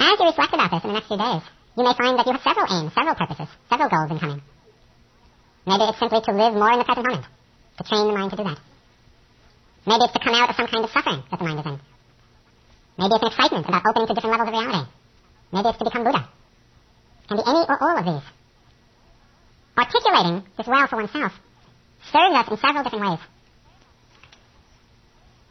As 0.00 0.18
you 0.18 0.26
reflect 0.26 0.54
about 0.54 0.70
this 0.70 0.82
in 0.82 0.88
the 0.88 0.94
next 0.94 1.08
few 1.08 1.18
days, 1.18 1.42
you 1.76 1.84
may 1.84 1.94
find 1.94 2.18
that 2.18 2.26
you 2.26 2.32
have 2.32 2.42
several 2.42 2.66
aims, 2.70 2.94
several 2.94 3.14
purposes, 3.14 3.48
several 3.68 3.88
goals 3.90 4.10
in 4.10 4.18
coming. 4.18 4.42
Maybe 5.66 5.84
it's 5.84 5.98
simply 5.98 6.20
to 6.22 6.32
live 6.32 6.54
more 6.54 6.72
in 6.72 6.78
the 6.78 6.84
present 6.84 7.06
moment, 7.06 7.26
to 7.78 7.84
train 7.84 8.06
the 8.06 8.14
mind 8.14 8.30
to 8.30 8.36
do 8.36 8.44
that. 8.44 8.58
Maybe 9.86 10.02
it's 10.04 10.12
to 10.14 10.20
come 10.24 10.34
out 10.34 10.50
of 10.50 10.56
some 10.56 10.66
kind 10.66 10.84
of 10.84 10.90
suffering 10.90 11.22
that 11.30 11.38
the 11.38 11.44
mind 11.44 11.60
is 11.60 11.66
in. 11.66 11.78
Maybe 12.98 13.12
it's 13.14 13.22
an 13.22 13.28
excitement 13.28 13.66
about 13.68 13.82
opening 13.86 14.08
to 14.08 14.14
different 14.14 14.32
levels 14.38 14.48
of 14.48 14.54
reality. 14.54 14.90
Maybe 15.52 15.68
it's 15.68 15.78
to 15.78 15.84
become 15.84 16.04
Buddha. 16.04 16.28
Can 17.28 17.36
be 17.36 17.44
any 17.46 17.62
or 17.68 17.76
all 17.82 17.96
of 17.98 18.04
these. 18.04 18.39
Articulating 19.80 20.44
this 20.58 20.66
well 20.66 20.86
for 20.88 20.96
oneself 20.96 21.32
serves 22.12 22.36
us 22.36 22.48
in 22.52 22.58
several 22.58 22.84
different 22.84 23.04
ways. 23.08 23.22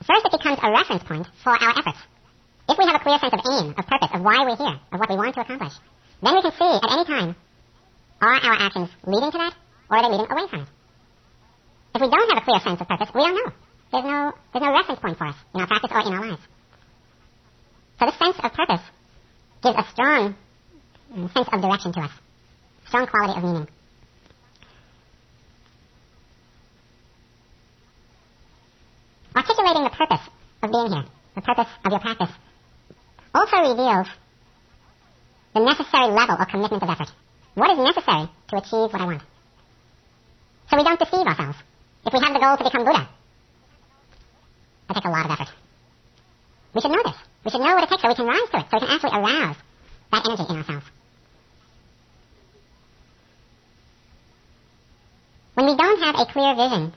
First, 0.06 0.26
it 0.26 0.32
becomes 0.38 0.60
a 0.62 0.70
reference 0.70 1.04
point 1.04 1.26
for 1.44 1.50
our 1.50 1.74
efforts. 1.74 1.98
If 2.70 2.78
we 2.78 2.86
have 2.86 3.02
a 3.02 3.04
clear 3.04 3.18
sense 3.18 3.34
of 3.34 3.42
aim, 3.42 3.74
of 3.74 3.86
purpose, 3.90 4.14
of 4.14 4.22
why 4.22 4.46
we're 4.46 4.56
here, 4.56 4.78
of 4.94 5.00
what 5.00 5.10
we 5.10 5.16
want 5.16 5.34
to 5.34 5.42
accomplish, 5.42 5.74
then 6.22 6.36
we 6.36 6.42
can 6.46 6.52
see 6.52 6.74
at 6.78 6.92
any 6.94 7.06
time, 7.06 7.36
are 8.22 8.38
our 8.38 8.58
actions 8.70 8.90
leading 9.02 9.32
to 9.32 9.38
that, 9.40 9.54
or 9.90 9.98
are 9.98 10.04
they 10.06 10.14
leading 10.14 10.30
away 10.30 10.46
from 10.48 10.62
it? 10.62 10.70
If 11.96 12.02
we 12.02 12.10
don't 12.10 12.30
have 12.30 12.38
a 12.38 12.46
clear 12.46 12.60
sense 12.62 12.82
of 12.82 12.88
purpose, 12.88 13.10
we 13.16 13.22
don't 13.22 13.34
know. 13.34 13.52
There's 13.92 14.06
no, 14.06 14.34
there's 14.54 14.62
no 14.64 14.72
reference 14.78 15.00
point 15.02 15.18
for 15.18 15.26
us 15.26 15.36
in 15.56 15.62
our 15.62 15.68
practice 15.68 15.90
or 15.90 16.02
in 16.06 16.14
our 16.14 16.30
lives. 16.30 16.44
So 17.98 18.06
this 18.06 18.18
sense 18.20 18.38
of 18.38 18.54
purpose 18.54 18.86
gives 19.64 19.76
a 19.76 19.86
strong 19.90 20.36
mm, 21.18 21.34
sense 21.34 21.50
of 21.52 21.62
direction 21.62 21.94
to 21.94 22.02
us, 22.02 22.12
strong 22.86 23.08
quality 23.08 23.34
of 23.40 23.44
meaning. 23.44 23.68
Articulating 29.40 29.84
the 29.84 29.96
purpose 29.96 30.26
of 30.62 30.70
being 30.70 30.92
here, 30.92 31.06
the 31.36 31.42
purpose 31.42 31.72
of 31.86 31.92
your 31.92 32.02
practice, 32.02 32.30
also 33.34 33.58
reveals 33.72 34.08
the 35.54 35.62
necessary 35.62 36.12
level 36.12 36.36
of 36.36 36.48
commitment 36.50 36.84
of 36.84 36.90
effort. 36.90 37.08
What 37.56 37.72
is 37.72 37.78
necessary 37.80 38.28
to 38.50 38.58
achieve 38.58 38.92
what 38.92 39.00
I 39.00 39.06
want? 39.06 39.22
So 40.70 40.76
we 40.76 40.84
don't 40.84 41.00
deceive 41.00 41.26
ourselves. 41.26 41.58
If 42.06 42.12
we 42.12 42.20
have 42.20 42.34
the 42.34 42.40
goal 42.40 42.58
to 42.58 42.64
become 42.66 42.84
Buddha, 42.84 43.08
that 44.88 44.94
takes 44.94 45.06
a 45.06 45.10
lot 45.10 45.26
of 45.26 45.32
effort. 45.32 45.56
We 46.76 46.82
should 46.82 46.92
know 46.92 47.04
this. 47.04 47.16
We 47.46 47.52
should 47.52 47.62
know 47.62 47.76
what 47.76 47.84
it 47.84 47.90
takes 47.90 48.02
so 48.02 48.10
we 48.10 48.16
can 48.16 48.26
rise 48.28 48.50
to 48.52 48.58
it, 48.60 48.66
so 48.70 48.76
we 48.76 48.80
can 48.82 48.90
actually 48.92 49.16
arouse 49.16 49.56
that 50.12 50.26
energy 50.28 50.44
in 50.50 50.58
ourselves. 50.58 50.86
When 55.54 55.66
we 55.66 55.78
don't 55.78 56.02
have 56.04 56.16
a 56.20 56.26
clear 56.26 56.56
vision 56.56 56.94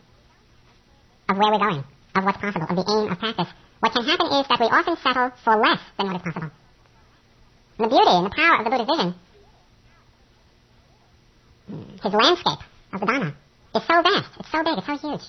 of 1.28 1.38
where 1.38 1.52
we're 1.52 1.58
going, 1.58 1.84
of 2.14 2.24
what's 2.24 2.38
possible, 2.38 2.66
of 2.68 2.76
the 2.76 2.84
aim 2.92 3.10
of 3.10 3.18
practice, 3.18 3.48
what 3.80 3.92
can 3.92 4.04
happen 4.04 4.26
is 4.26 4.46
that 4.48 4.60
we 4.60 4.66
often 4.66 4.96
settle 5.02 5.32
for 5.42 5.56
less 5.56 5.80
than 5.96 6.06
what 6.06 6.16
is 6.16 6.22
possible. 6.22 6.50
And 7.78 7.84
the 7.84 7.88
beauty 7.88 8.12
and 8.12 8.26
the 8.26 8.34
power 8.36 8.58
of 8.58 8.64
the 8.64 8.70
Buddha's 8.70 8.90
vision, 8.92 9.14
his 12.02 12.12
landscape 12.12 12.62
of 12.92 13.00
the 13.00 13.06
Dharma, 13.06 13.34
is 13.74 13.82
so 13.82 14.02
vast, 14.02 14.30
it's 14.38 14.50
so 14.52 14.62
big, 14.62 14.78
it's 14.78 14.86
so 14.86 14.96
huge. 14.98 15.24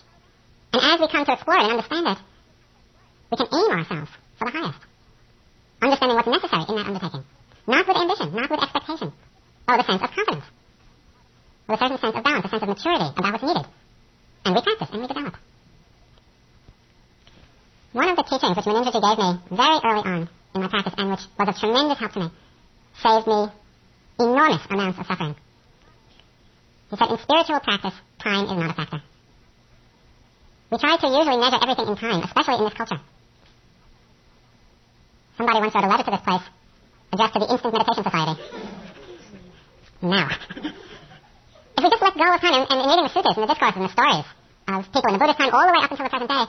And 0.73 0.81
as 0.81 0.99
we 0.99 1.07
come 1.07 1.25
to 1.25 1.33
explore 1.33 1.57
it 1.57 1.63
and 1.63 1.71
understand 1.71 2.07
it, 2.07 2.19
we 3.31 3.37
can 3.37 3.47
aim 3.47 3.71
ourselves 3.71 4.11
for 4.37 4.45
the 4.45 4.51
highest, 4.51 4.81
understanding 5.81 6.15
what's 6.17 6.27
necessary 6.27 6.65
in 6.67 6.75
that 6.75 6.87
undertaking. 6.87 7.23
Not 7.65 7.87
with 7.87 7.97
ambition, 7.97 8.35
not 8.35 8.49
with 8.51 8.61
expectation, 8.61 9.13
but 9.65 9.77
with 9.77 9.87
a 9.87 9.91
sense 9.91 10.03
of 10.03 10.11
confidence, 10.11 10.45
with 11.67 11.79
a 11.79 11.79
certain 11.79 11.97
sense 11.97 12.15
of 12.17 12.23
balance, 12.23 12.45
a 12.45 12.49
sense 12.49 12.63
of 12.63 12.69
maturity 12.69 13.07
about 13.15 13.31
what's 13.31 13.43
needed. 13.43 13.67
And 14.45 14.55
we 14.55 14.61
practice 14.61 14.89
and 14.91 15.01
we 15.01 15.07
develop. 15.07 15.35
One 17.93 18.09
of 18.09 18.17
the 18.17 18.23
teachings 18.23 18.57
which 18.57 18.65
Munindraji 18.65 19.01
gave 19.01 19.19
me 19.21 19.29
very 19.53 19.79
early 19.85 20.01
on 20.01 20.29
in 20.55 20.61
my 20.61 20.67
practice 20.67 20.93
and 20.97 21.11
which 21.11 21.21
was 21.37 21.47
of 21.47 21.55
tremendous 21.57 21.99
help 21.99 22.11
to 22.13 22.19
me, 22.21 22.29
saved 22.97 23.27
me 23.27 23.47
enormous 24.19 24.65
amounts 24.69 24.99
of 24.99 25.05
suffering. 25.05 25.35
He 26.89 26.97
said, 26.97 27.09
in 27.09 27.17
spiritual 27.17 27.59
practice, 27.59 27.93
time 28.17 28.45
is 28.45 28.51
not 28.51 28.69
a 28.69 28.73
factor. 28.73 29.01
We 30.71 30.77
try 30.79 30.97
to 30.97 31.07
usually 31.07 31.37
measure 31.37 31.61
everything 31.61 31.87
in 31.87 31.95
time, 31.95 32.23
especially 32.23 32.57
in 32.57 32.65
this 32.65 32.73
culture. 32.73 33.01
Somebody 35.37 35.59
once 35.59 35.75
wrote 35.75 35.83
a 35.83 35.87
letter 35.87 36.03
to 36.03 36.11
this 36.11 36.21
place 36.21 36.45
addressed 37.13 37.33
to 37.33 37.39
the 37.39 37.49
Instant 37.53 37.73
Meditation 37.73 38.03
Society. 38.03 38.41
Now, 40.01 40.29
if 41.77 41.81
we 41.83 41.89
just 41.89 42.01
let 42.01 42.17
go 42.17 42.25
of 42.25 42.41
time 42.41 42.53
and, 42.57 42.65
and 42.73 42.89
reading 42.89 43.05
the 43.05 43.13
sutras 43.13 43.37
and 43.37 43.43
the 43.45 43.53
discourses 43.53 43.77
and 43.77 43.85
the 43.85 43.93
stories 43.93 44.25
of 44.65 44.85
people 44.89 45.09
in 45.09 45.13
the 45.13 45.21
Buddhist 45.21 45.37
time 45.37 45.53
all 45.53 45.65
the 45.65 45.73
way 45.77 45.81
up 45.85 45.91
until 45.91 46.05
the 46.05 46.09
present 46.09 46.29
day, 46.29 46.45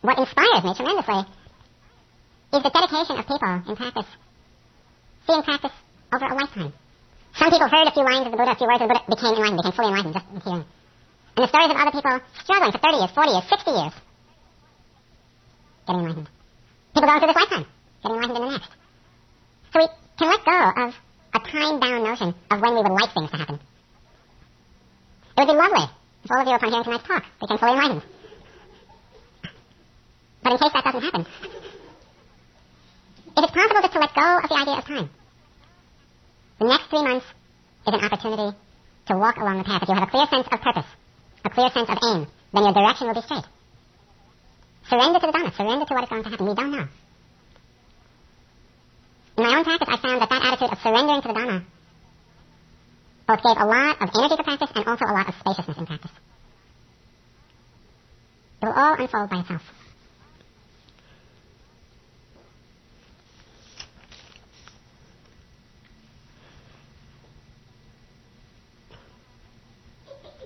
what 0.00 0.18
inspires 0.18 0.64
me 0.64 0.74
tremendously 0.74 1.26
is 2.52 2.62
the 2.62 2.70
dedication 2.70 3.18
of 3.18 3.26
people 3.26 3.62
in 3.68 3.76
practice, 3.76 4.06
seeing 5.26 5.42
practice 5.42 5.72
over 6.12 6.24
a 6.24 6.34
lifetime. 6.34 6.72
Some 7.36 7.50
people 7.50 7.68
heard 7.68 7.86
a 7.88 7.92
few 7.92 8.04
lines 8.04 8.26
of 8.26 8.32
the 8.32 8.38
Buddha, 8.38 8.52
a 8.52 8.56
few 8.56 8.66
words 8.66 8.82
of 8.82 8.88
the 8.88 8.94
Buddha, 8.94 9.04
became 9.10 9.34
enlightened, 9.34 9.58
became 9.58 9.76
fully 9.76 9.88
enlightened 9.88 10.14
just 10.14 10.26
in 10.32 10.40
hearing. 10.40 10.64
And 11.36 11.42
the 11.44 11.48
stories 11.48 11.70
of 11.70 11.76
other 11.76 11.92
people 11.92 12.14
struggling 12.42 12.72
for 12.72 12.78
30 12.78 12.96
years, 12.98 13.10
40 13.14 13.30
years, 13.30 13.46
60 13.48 13.70
years, 13.70 13.94
getting 15.86 16.00
enlightened. 16.02 16.28
People 16.94 17.08
going 17.08 17.20
through 17.20 17.30
this 17.30 17.40
lifetime, 17.42 17.66
getting 18.02 18.16
enlightened 18.16 18.38
in 18.38 18.42
the 18.42 18.52
next. 18.54 18.70
So 19.70 19.76
we 19.82 19.86
can 20.18 20.26
let 20.30 20.42
go 20.46 20.58
of 20.82 20.90
a 21.34 21.40
time-bound 21.42 22.02
notion 22.04 22.34
of 22.50 22.56
when 22.58 22.72
we 22.74 22.80
would 22.82 22.96
like 22.96 23.12
things 23.12 23.30
to 23.30 23.36
happen. 23.36 23.58
It 25.36 25.40
would 25.42 25.52
be 25.52 25.58
lovely 25.58 25.86
if 26.24 26.30
all 26.30 26.42
of 26.42 26.48
you 26.48 26.54
upon 26.54 26.70
hearing 26.70 26.84
tonight's 26.84 27.06
talk 27.06 27.24
became 27.40 27.58
fully 27.58 27.72
enlightened. 27.72 28.02
But 30.48 30.54
in 30.54 30.64
case 30.64 30.72
that 30.72 30.84
doesn't 30.84 31.02
happen, 31.02 31.26
it's 33.36 33.52
possible 33.52 33.82
just 33.82 33.92
to 33.92 34.00
let 34.00 34.14
go 34.14 34.40
of 34.40 34.48
the 34.48 34.56
idea 34.56 34.76
of 34.80 34.84
time, 34.86 35.10
the 36.58 36.64
next 36.64 36.88
three 36.88 37.02
months 37.02 37.26
is 37.86 37.92
an 37.92 38.00
opportunity 38.00 38.56
to 39.08 39.12
walk 39.18 39.36
along 39.36 39.58
the 39.58 39.64
path. 39.64 39.82
If 39.82 39.88
you 39.90 39.94
have 39.94 40.08
a 40.08 40.10
clear 40.10 40.24
sense 40.24 40.48
of 40.50 40.58
purpose, 40.58 40.88
a 41.44 41.50
clear 41.50 41.68
sense 41.68 41.90
of 41.90 41.98
aim, 42.00 42.26
then 42.54 42.62
your 42.64 42.72
direction 42.72 43.08
will 43.08 43.14
be 43.14 43.20
straight. 43.20 43.44
Surrender 44.88 45.20
to 45.20 45.26
the 45.26 45.32
Dharma. 45.32 45.52
Surrender 45.52 45.84
to 45.84 45.92
what 45.92 46.04
is 46.04 46.08
going 46.08 46.24
to 46.24 46.30
happen. 46.30 46.46
We 46.48 46.54
don't 46.54 46.72
know. 46.72 46.88
In 49.36 49.44
my 49.44 49.52
own 49.52 49.64
practice, 49.64 49.88
I 49.92 49.96
found 50.00 50.22
that 50.22 50.30
that 50.30 50.42
attitude 50.48 50.72
of 50.72 50.78
surrendering 50.80 51.20
to 51.20 51.28
the 51.28 51.34
Dharma 51.34 51.64
both 53.28 53.42
gave 53.44 53.60
a 53.60 53.66
lot 53.68 54.00
of 54.00 54.08
energy 54.16 54.36
to 54.40 54.44
practice 54.48 54.70
and 54.74 54.88
also 54.88 55.04
a 55.04 55.12
lot 55.12 55.28
of 55.28 55.34
spaciousness 55.44 55.76
in 55.76 55.84
practice. 55.84 56.16
It 58.62 58.64
will 58.64 58.72
all 58.72 58.96
unfold 58.96 59.28
by 59.28 59.40
itself. 59.40 59.62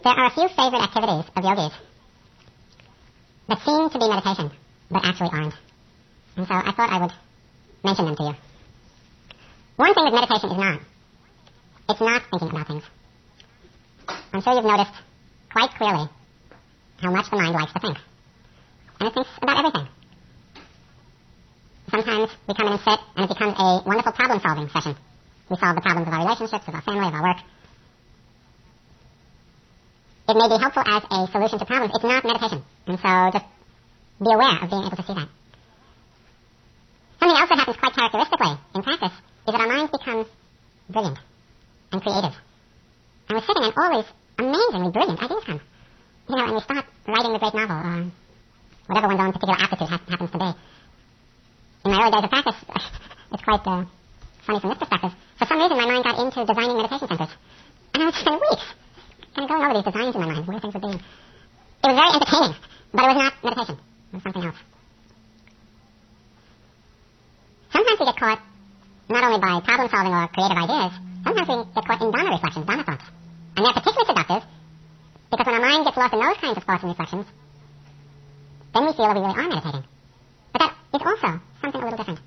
There 0.02 0.12
are 0.12 0.26
a 0.26 0.30
few 0.30 0.48
favorite 0.48 0.82
activities 0.82 1.30
of 1.36 1.44
yogis 1.44 1.72
that 3.48 3.58
seem 3.64 3.90
to 3.90 3.98
be 3.98 4.08
meditation, 4.08 4.50
but 4.90 5.04
actually 5.04 5.30
aren't. 5.32 5.54
And 6.36 6.46
so 6.46 6.54
I 6.54 6.72
thought 6.72 6.90
I 6.90 7.00
would 7.02 7.12
mention 7.84 8.06
them 8.06 8.16
to 8.16 8.22
you. 8.24 8.34
One 9.76 9.94
thing 9.94 10.04
that 10.04 10.12
meditation 10.12 10.50
is 10.50 10.56
not, 10.56 10.80
it's 11.88 12.00
not 12.00 12.22
thinking 12.30 12.50
about 12.50 12.66
things. 12.66 12.82
I'm 14.32 14.42
sure 14.42 14.54
you've 14.54 14.64
noticed 14.64 14.92
quite 15.52 15.70
clearly 15.70 16.08
how 17.00 17.10
much 17.10 17.30
the 17.30 17.36
mind 17.36 17.54
likes 17.54 17.72
to 17.72 17.80
think. 17.80 17.98
And 18.98 19.08
it 19.08 19.14
thinks 19.14 19.30
about 19.40 19.58
everything. 19.58 19.88
Sometimes 21.90 22.30
we 22.48 22.54
come 22.54 22.66
in 22.66 22.72
and 22.72 22.82
sit, 22.82 22.98
and 23.16 23.24
it 23.24 23.28
becomes 23.28 23.54
a 23.58 23.82
wonderful 23.86 24.12
problem-solving 24.12 24.68
session. 24.70 24.96
We 25.48 25.56
solve 25.56 25.76
the 25.76 25.82
problems 25.82 26.08
of 26.08 26.14
our 26.14 26.24
relationships, 26.24 26.66
of 26.66 26.74
our 26.74 26.82
family, 26.82 27.06
of 27.06 27.14
our 27.14 27.22
work, 27.22 27.36
it 30.28 30.36
may 30.36 30.48
be 30.48 30.58
helpful 30.58 30.84
as 30.86 31.02
a 31.10 31.26
solution 31.32 31.58
to 31.58 31.66
problems. 31.66 31.92
It's 31.94 32.04
not 32.04 32.24
meditation. 32.24 32.62
And 32.86 32.98
so 32.98 33.10
just 33.32 33.46
be 34.22 34.30
aware 34.30 34.58
of 34.62 34.70
being 34.70 34.84
able 34.86 34.96
to 34.96 35.02
see 35.02 35.14
that. 35.14 35.28
Something 37.18 37.38
else 37.38 37.48
that 37.50 37.58
happens 37.58 37.76
quite 37.76 37.94
characteristically 37.94 38.54
in 38.74 38.82
practice 38.82 39.14
is 39.46 39.50
that 39.50 39.60
our 39.60 39.68
minds 39.68 39.90
become 39.90 40.26
brilliant 40.90 41.18
and 41.90 42.02
creative. 42.02 42.34
And 43.28 43.32
we're 43.34 43.46
sitting 43.46 43.64
and 43.66 43.74
all 43.74 43.90
these 43.98 44.10
amazingly 44.38 44.90
brilliant 44.90 45.22
ideas 45.22 45.44
come. 45.44 45.60
You 46.28 46.36
know, 46.36 46.44
and 46.46 46.54
we 46.54 46.60
start 46.62 46.86
writing 47.06 47.32
the 47.32 47.38
great 47.38 47.54
novel 47.54 47.76
or 47.82 48.10
whatever 48.86 49.08
one's 49.08 49.20
own 49.20 49.32
particular 49.32 49.58
aptitude 49.58 49.88
ha- 49.90 50.06
happens 50.08 50.30
to 50.30 50.38
be. 50.38 50.50
In 51.84 51.90
my 51.90 51.98
early 51.98 52.12
days 52.14 52.24
of 52.24 52.30
practice, 52.30 52.58
it's 53.32 53.42
quite 53.42 53.66
uh, 53.66 53.84
funny 54.46 54.60
from 54.60 54.70
this 54.70 54.78
perspective. 54.78 55.12
For 55.38 55.46
some 55.46 55.58
reason, 55.58 55.76
my 55.76 55.86
mind 55.86 56.04
got 56.04 56.18
into 56.22 56.46
designing 56.46 56.76
meditation 56.78 57.08
centers. 57.10 57.34
And 57.94 58.02
I 58.02 58.06
would 58.06 58.14
spend 58.14 58.38
weeks 58.38 58.66
of 59.36 59.48
going 59.48 59.62
over 59.64 59.74
these 59.74 59.84
designs 59.84 60.14
in 60.14 60.20
my 60.20 60.26
mind, 60.28 60.46
where 60.46 60.60
things 60.60 60.74
would 60.74 60.82
be. 60.82 60.92
It 60.92 61.88
was 61.88 61.96
very 61.96 62.10
entertaining, 62.12 62.54
but 62.92 63.02
it 63.02 63.08
was 63.08 63.16
not 63.16 63.32
meditation. 63.42 63.76
It 63.80 64.14
was 64.14 64.22
something 64.22 64.44
else. 64.44 64.60
Sometimes 67.72 67.98
we 68.00 68.06
get 68.06 68.16
caught 68.16 68.40
not 69.08 69.24
only 69.24 69.40
by 69.40 69.60
problem 69.64 69.88
solving 69.88 70.12
or 70.12 70.28
creative 70.28 70.58
ideas, 70.58 70.92
sometimes 71.24 71.48
we 71.48 71.56
get 71.74 71.84
caught 71.84 72.00
in 72.02 72.10
Dharma 72.12 72.30
reflections, 72.30 72.66
Dharma 72.66 72.84
thoughts. 72.84 73.06
And 73.56 73.60
they're 73.64 73.72
particularly 73.72 74.08
seductive 74.08 74.42
because 75.30 75.46
when 75.46 75.54
our 75.56 75.64
mind 75.64 75.84
gets 75.84 75.96
lost 75.96 76.12
in 76.12 76.20
those 76.20 76.36
kinds 76.36 76.56
of 76.56 76.64
thoughts 76.64 76.82
and 76.84 76.92
reflections, 76.92 77.26
then 78.74 78.84
we 78.84 78.92
feel 78.92 79.08
that 79.08 79.16
we 79.16 79.22
really 79.24 79.36
are 79.36 79.48
meditating. 79.48 79.84
But 80.52 80.58
that 80.60 80.72
is 80.92 81.02
also 81.02 81.40
something 81.60 81.80
a 81.80 81.84
little 81.84 81.96
different. 81.96 82.20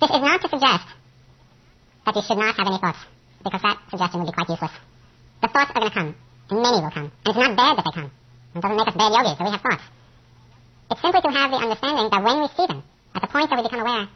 This 0.00 0.10
is 0.10 0.20
not 0.20 0.40
to 0.40 0.48
suggest 0.48 0.86
that 2.04 2.16
you 2.16 2.22
should 2.22 2.38
not 2.38 2.56
have 2.56 2.66
any 2.66 2.78
thoughts, 2.78 3.00
because 3.44 3.62
that 3.62 3.78
suggestion 3.88 4.20
would 4.20 4.28
be 4.28 4.32
quite 4.32 4.48
useless. 4.48 4.72
The 5.40 5.48
thoughts 5.48 5.70
are 5.74 5.80
going 5.80 5.88
to 5.88 5.94
come, 5.94 6.14
and 6.50 6.58
many 6.62 6.78
will 6.80 6.90
come. 6.90 7.08
And 7.08 7.28
it's 7.32 7.38
not 7.38 7.56
bad 7.56 7.76
that 7.78 7.84
they 7.88 7.94
come. 7.96 8.10
It 8.54 8.60
doesn't 8.60 8.76
make 8.76 8.88
us 8.88 8.96
bad 8.96 9.12
yogis 9.12 9.38
that 9.38 9.44
we 9.44 9.50
have 9.50 9.62
thoughts. 9.62 9.86
It's 10.90 11.00
simply 11.00 11.20
to 11.22 11.30
have 11.30 11.50
the 11.50 11.56
understanding 11.56 12.06
that 12.10 12.22
when 12.22 12.36
we 12.42 12.48
see 12.52 12.66
them, 12.66 12.82
at 13.14 13.22
the 13.22 13.30
point 13.30 13.48
that 13.48 13.56
we 13.56 13.62
become 13.62 13.80
aware, 13.80 14.08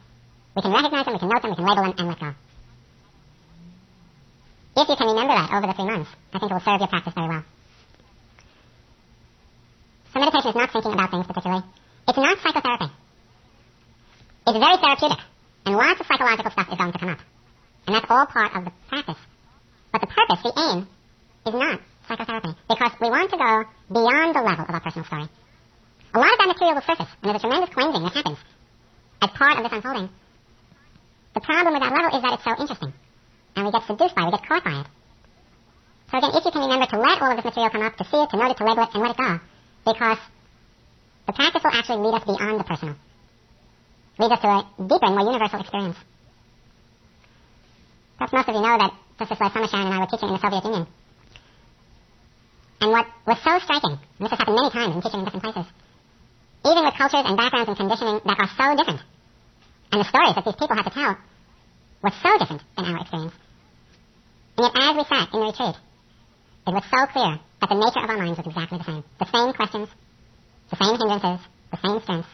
we 0.55 0.61
can 0.61 0.71
recognize 0.71 1.05
them, 1.05 1.13
we 1.15 1.19
can 1.19 1.29
note 1.29 1.41
them, 1.41 1.51
we 1.51 1.57
can 1.57 1.65
label 1.65 1.83
them, 1.83 1.93
and 1.97 2.07
let 2.07 2.19
go. 2.19 2.31
If 4.75 4.89
you 4.89 4.95
can 4.99 5.07
remember 5.07 5.33
that 5.33 5.49
over 5.55 5.67
the 5.67 5.73
three 5.73 5.87
months, 5.87 6.11
I 6.33 6.39
think 6.39 6.51
it 6.51 6.53
will 6.53 6.67
serve 6.67 6.79
your 6.83 6.91
practice 6.91 7.13
very 7.15 7.29
well. 7.31 7.45
So 10.11 10.19
meditation 10.19 10.49
is 10.51 10.55
not 10.55 10.71
thinking 10.71 10.93
about 10.93 11.11
things 11.11 11.27
particularly. 11.27 11.63
It's 12.07 12.17
not 12.17 12.37
psychotherapy. 12.43 12.91
It's 14.45 14.59
very 14.59 14.77
therapeutic, 14.77 15.21
and 15.65 15.75
lots 15.75 15.99
of 15.99 16.05
psychological 16.07 16.51
stuff 16.51 16.67
is 16.69 16.77
going 16.77 16.91
to 16.91 16.99
come 16.99 17.09
up. 17.09 17.19
And 17.87 17.95
that's 17.95 18.05
all 18.09 18.25
part 18.27 18.51
of 18.55 18.65
the 18.65 18.71
practice. 18.89 19.21
But 19.91 20.01
the 20.01 20.07
purpose, 20.07 20.43
the 20.43 20.53
aim, 20.59 20.87
is 21.45 21.53
not 21.53 21.79
psychotherapy 22.07 22.53
because 22.67 22.91
we 22.99 23.09
want 23.09 23.29
to 23.29 23.37
go 23.37 23.63
beyond 23.93 24.35
the 24.35 24.41
level 24.41 24.65
of 24.65 24.73
our 24.73 24.81
personal 24.81 25.05
story. 25.05 25.29
A 26.13 26.19
lot 26.19 26.31
of 26.31 26.39
that 26.39 26.47
material 26.47 26.75
will 26.75 26.87
surface, 26.87 27.11
and 27.21 27.25
there's 27.29 27.37
a 27.37 27.45
tremendous 27.45 27.69
cleansing 27.69 28.03
that 28.03 28.13
happens 28.13 28.39
as 29.21 29.29
part 29.31 29.57
of 29.57 29.63
this 29.63 29.73
unfolding. 29.73 30.09
The 31.33 31.41
problem 31.41 31.73
with 31.73 31.83
that 31.83 31.91
level 31.91 32.17
is 32.17 32.21
that 32.23 32.33
it's 32.33 32.43
so 32.43 32.55
interesting, 32.55 32.93
and 33.55 33.65
we 33.65 33.71
get 33.71 33.83
seduced 33.85 34.15
by 34.15 34.23
it, 34.23 34.25
we 34.25 34.31
get 34.31 34.47
caught 34.47 34.63
by 34.63 34.79
it. 34.81 34.87
So 36.09 36.17
again, 36.17 36.31
if 36.33 36.45
you 36.45 36.51
can 36.51 36.61
remember 36.61 36.87
to 36.87 36.97
let 36.97 37.21
all 37.21 37.29
of 37.29 37.37
this 37.37 37.45
material 37.45 37.69
come 37.69 37.83
up, 37.83 37.97
to 37.97 38.05
see 38.05 38.17
it, 38.17 38.29
to 38.31 38.37
note 38.37 38.51
it, 38.51 38.57
to 38.57 38.65
label 38.65 38.83
it, 38.83 38.89
and 38.93 39.01
let 39.03 39.11
it 39.11 39.17
go, 39.17 39.31
because 39.85 40.21
the 41.27 41.33
practice 41.33 41.61
will 41.61 41.75
actually 41.75 42.01
lead 42.05 42.15
us 42.15 42.25
beyond 42.25 42.59
the 42.59 42.63
personal, 42.63 42.95
lead 44.17 44.31
us 44.31 44.39
to 44.39 44.47
a 44.47 44.59
deeper 44.81 45.05
and 45.05 45.15
more 45.19 45.27
universal 45.27 45.59
experience. 45.59 45.97
Perhaps 48.17 48.33
most 48.33 48.49
of 48.49 48.55
you 48.55 48.61
know 48.61 48.77
that 48.79 48.93
Professor 49.17 49.51
Summershan 49.51 49.83
and 49.83 49.93
I 49.93 49.99
were 49.99 50.07
teaching 50.07 50.29
in 50.31 50.35
the 50.35 50.39
Soviet 50.39 50.63
Union. 50.63 50.87
And 52.81 52.91
what 52.91 53.07
was 53.25 53.37
so 53.43 53.57
striking, 53.59 53.97
and 53.97 54.21
this 54.21 54.29
has 54.29 54.39
happened 54.39 54.57
many 54.57 54.69
times 54.69 54.95
in 54.95 55.01
teaching 55.01 55.19
in 55.19 55.25
different 55.25 55.43
places, 55.43 55.67
even 56.65 56.83
with 56.83 56.95
cultures 56.97 57.25
and 57.25 57.37
backgrounds 57.37 57.69
and 57.69 57.77
conditioning 57.77 58.19
that 58.25 58.39
are 58.39 58.51
so 58.57 58.67
different, 58.75 59.01
and 59.91 60.01
the 60.01 60.09
stories 60.09 60.35
that 60.35 60.43
these 60.43 60.59
people 60.59 60.75
had 60.75 60.83
to 60.83 60.93
tell 60.93 61.15
were 62.03 62.15
so 62.21 62.31
different 62.37 62.61
than 62.75 62.85
our 62.85 63.01
experience. 63.01 63.33
And 64.57 64.63
yet 64.67 64.75
as 64.75 64.93
we 64.97 65.03
sat 65.07 65.33
in 65.33 65.39
the 65.39 65.45
retreat, 65.45 65.77
it 66.67 66.73
was 66.73 66.85
so 66.89 67.01
clear 67.13 67.39
that 67.61 67.69
the 67.69 67.79
nature 67.79 68.03
of 68.03 68.09
our 68.09 68.17
minds 68.17 68.37
was 68.37 68.47
exactly 68.47 68.77
the 68.77 68.83
same. 68.83 69.03
The 69.19 69.29
same 69.29 69.53
questions, 69.53 69.89
the 70.69 70.77
same 70.77 70.97
hindrances, 70.97 71.41
the 71.71 71.79
same 71.79 72.01
strengths. 72.01 72.29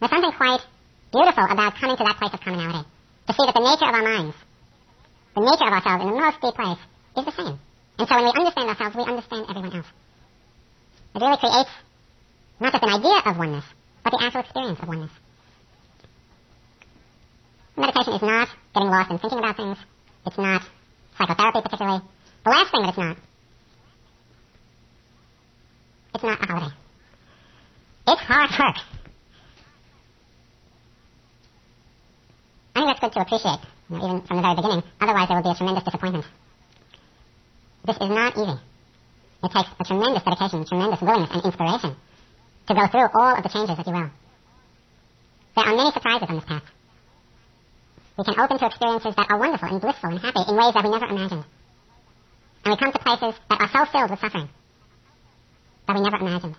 There's 0.00 0.10
something 0.10 0.32
quite 0.32 0.60
beautiful 1.12 1.46
about 1.48 1.76
coming 1.76 1.96
to 1.96 2.04
that 2.04 2.16
place 2.18 2.34
of 2.34 2.40
commonality. 2.40 2.88
To 3.28 3.32
see 3.32 3.46
that 3.46 3.54
the 3.54 3.64
nature 3.64 3.88
of 3.88 3.94
our 3.94 4.02
minds, 4.02 4.36
the 5.34 5.40
nature 5.40 5.66
of 5.68 5.72
ourselves 5.72 6.02
in 6.04 6.10
the 6.10 6.20
most 6.20 6.40
deep 6.40 6.54
place, 6.54 6.82
is 7.16 7.24
the 7.24 7.32
same. 7.32 7.58
And 7.98 8.08
so 8.08 8.14
when 8.16 8.24
we 8.24 8.30
understand 8.30 8.68
ourselves, 8.68 8.96
we 8.96 9.02
understand 9.02 9.46
everyone 9.48 9.76
else. 9.76 9.86
It 11.14 11.20
really 11.20 11.36
creates 11.36 11.70
not 12.60 12.72
just 12.72 12.84
an 12.84 12.90
idea 12.90 13.22
of 13.24 13.36
oneness, 13.38 13.64
but 14.02 14.10
the 14.10 14.18
actual 14.22 14.40
experience 14.40 14.80
of 14.80 14.88
oneness. 14.88 15.10
Meditation 17.76 18.14
is 18.14 18.22
not 18.22 18.48
getting 18.74 18.88
lost 18.88 19.10
in 19.10 19.18
thinking 19.18 19.38
about 19.38 19.56
things. 19.56 19.78
It's 20.26 20.38
not 20.38 20.62
psychotherapy 21.18 21.60
particularly. 21.62 22.02
The 22.44 22.50
last 22.50 22.70
thing 22.70 22.82
that 22.82 22.88
it's 22.88 22.98
not, 22.98 23.16
it's 26.14 26.24
not 26.24 26.42
a 26.42 26.46
holiday. 26.46 26.74
It's 28.06 28.20
hard 28.20 28.50
work. 28.50 28.76
I 32.76 32.80
think 32.80 32.86
that's 32.86 33.00
good 33.00 33.12
to 33.12 33.20
appreciate, 33.20 33.60
you 33.88 33.98
know, 33.98 34.04
even 34.04 34.26
from 34.26 34.36
the 34.36 34.42
very 34.42 34.56
beginning. 34.56 34.82
Otherwise, 35.00 35.28
there 35.28 35.36
will 35.36 35.44
be 35.44 35.50
a 35.50 35.54
tremendous 35.54 35.84
disappointment. 35.84 36.24
This 37.84 37.96
is 37.96 38.08
not 38.08 38.36
easy. 38.36 38.58
It 39.44 39.52
takes 39.52 39.68
a 39.78 39.84
tremendous 39.84 40.22
dedication, 40.22 40.64
tremendous 40.64 41.00
willingness 41.00 41.30
and 41.32 41.44
inspiration 41.44 41.96
to 42.66 42.74
go 42.74 42.86
through 42.88 43.08
all 43.12 43.36
of 43.36 43.42
the 43.42 43.48
changes, 43.48 43.76
that 43.76 43.86
you 43.86 43.92
will. 43.92 44.10
There 45.54 45.64
are 45.64 45.76
many 45.76 45.92
surprises 45.92 46.28
on 46.28 46.36
this 46.36 46.44
path. 46.44 46.62
We 48.16 48.24
can 48.24 48.40
open 48.40 48.58
to 48.58 48.66
experiences 48.66 49.14
that 49.16 49.26
are 49.28 49.38
wonderful 49.38 49.68
and 49.68 49.80
blissful 49.80 50.10
and 50.10 50.18
happy 50.18 50.40
in 50.48 50.56
ways 50.56 50.72
that 50.72 50.84
we 50.84 50.90
never 50.90 51.06
imagined. 51.06 51.44
And 52.64 52.72
we 52.72 52.76
come 52.78 52.92
to 52.92 52.98
places 52.98 53.34
that 53.50 53.60
are 53.60 53.68
so 53.68 53.90
filled 53.92 54.10
with 54.10 54.20
suffering 54.20 54.48
that 55.86 55.96
we 55.96 56.00
never 56.00 56.16
imagined. 56.16 56.56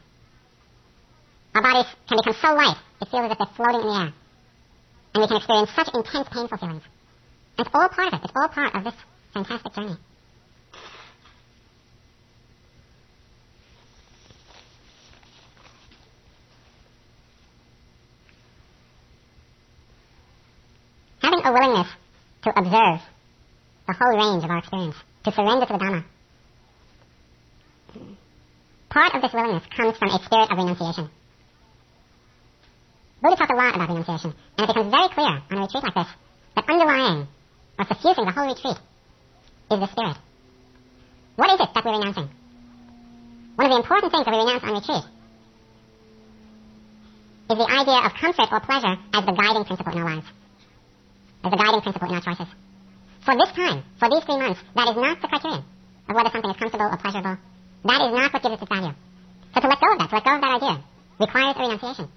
Our 1.56 1.62
bodies 1.64 1.90
can 2.08 2.18
become 2.22 2.38
so 2.42 2.54
light, 2.54 2.78
it 3.02 3.08
feels 3.10 3.26
as 3.26 3.32
if 3.32 3.38
they're 3.40 3.56
floating 3.56 3.82
in 3.82 3.88
the 3.88 3.94
air. 3.98 4.14
And 5.16 5.22
we 5.24 5.28
can 5.28 5.38
experience 5.38 5.72
such 5.74 5.90
intense 5.94 6.28
painful 6.30 6.58
feelings. 6.58 6.84
And 7.58 7.66
it's 7.66 7.74
all 7.74 7.90
part 7.90 8.14
of 8.14 8.20
it. 8.20 8.24
It's 8.26 8.34
all 8.36 8.50
part 8.50 8.76
of 8.76 8.84
this 8.84 8.94
fantastic 9.34 9.74
journey. 9.74 9.98
A 21.46 21.52
willingness 21.52 21.88
to 22.44 22.50
observe 22.50 23.02
the 23.88 23.94
whole 23.94 24.18
range 24.18 24.44
of 24.44 24.50
our 24.50 24.58
experience, 24.58 24.96
to 25.24 25.32
surrender 25.32 25.66
to 25.66 25.74
the 25.74 25.80
Dhamma. 25.80 26.04
Part 28.90 29.14
of 29.14 29.22
this 29.22 29.34
willingness 29.34 29.64
comes 29.76 29.98
from 29.98 30.10
a 30.10 30.20
spirit 30.26 30.52
of 30.52 30.58
renunciation. 30.58 31.10
Buddha 33.22 33.36
talked 33.38 33.52
a 33.52 33.56
lot 33.56 33.76
about 33.76 33.90
renunciation, 33.90 34.34
and 34.58 34.64
it 34.64 34.68
becomes 34.68 34.92
very 34.92 35.10
clear 35.10 35.28
on 35.28 35.58
a 35.58 35.62
retreat 35.62 35.84
like 35.84 35.94
this 35.94 36.08
that 36.56 36.70
underlying 36.70 37.28
or 37.78 37.86
suffusing 37.86 38.26
the 38.26 38.32
whole 38.32 38.48
retreat 38.48 38.78
is 39.72 39.80
the 39.80 39.88
spirit. 39.88 40.18
What 41.36 41.54
is 41.54 41.60
it 41.60 41.70
that 41.76 41.86
we're 41.86 42.00
renouncing? 42.00 42.30
One 43.56 43.66
of 43.68 43.72
the 43.72 43.82
important 43.84 44.12
things 44.12 44.26
that 44.26 44.32
we 44.32 44.40
renounce 44.40 44.64
on 44.64 44.74
retreat 44.74 45.06
is 47.50 47.58
the 47.58 47.70
idea 47.70 48.00
of 48.02 48.14
comfort 48.14 48.50
or 48.52 48.60
pleasure 48.62 48.96
as 49.14 49.26
the 49.26 49.32
guiding 49.32 49.66
principle 49.66 49.92
in 49.94 50.00
our 50.00 50.16
lives, 50.16 50.28
as 51.46 51.52
the 51.52 51.58
guiding 51.58 51.82
principle 51.82 52.10
in 52.10 52.16
our 52.16 52.26
choices. 52.26 52.50
For 53.22 53.34
this 53.38 53.52
time, 53.54 53.84
for 54.00 54.10
these 54.10 54.24
three 54.26 54.38
months, 54.38 54.62
that 54.74 54.90
is 54.90 54.98
not 54.98 55.22
the 55.22 55.28
criterion 55.28 55.64
of 56.10 56.16
whether 56.16 56.30
something 56.34 56.52
is 56.52 56.58
comfortable 56.58 56.90
or 56.90 56.98
pleasurable. 56.98 57.38
That 57.86 58.02
is 58.02 58.12
not 58.14 58.34
what 58.34 58.42
gives 58.42 58.54
it 58.54 58.62
its 58.62 58.70
value. 58.70 58.94
So 59.54 59.62
to 59.62 59.68
let 59.70 59.80
go 59.80 59.94
of 59.94 60.00
that, 60.00 60.10
to 60.10 60.16
let 60.16 60.26
go 60.26 60.36
of 60.36 60.42
that 60.42 60.54
idea, 60.58 60.76
requires 61.22 61.56
a 61.56 61.62
renunciation. 61.62 62.08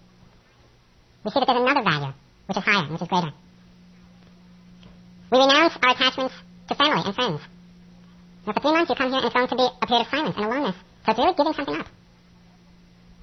We 1.25 1.31
see 1.31 1.41
that 1.41 1.49
there's 1.49 1.61
another 1.61 1.85
value, 1.85 2.13
which 2.49 2.57
is 2.57 2.65
higher, 2.65 2.89
which 2.89 3.03
is 3.03 3.09
greater. 3.09 3.33
We 5.31 5.37
renounce 5.39 5.77
our 5.77 5.93
attachments 5.93 6.35
to 6.69 6.75
family 6.75 7.03
and 7.05 7.15
friends. 7.15 7.41
Now, 8.47 8.53
for 8.53 8.61
three 8.61 8.73
months, 8.73 8.89
you 8.89 8.97
come 8.97 9.13
here 9.13 9.21
and 9.21 9.29
it's 9.29 9.37
going 9.37 9.49
to 9.49 9.57
be 9.57 9.69
a 9.69 9.87
period 9.87 10.05
of 10.05 10.11
silence 10.11 10.37
and 10.37 10.45
aloneness. 10.45 10.77
So 11.05 11.13
it's 11.13 11.21
really 11.21 11.37
giving 11.37 11.53
something 11.53 11.77
up. 11.77 11.89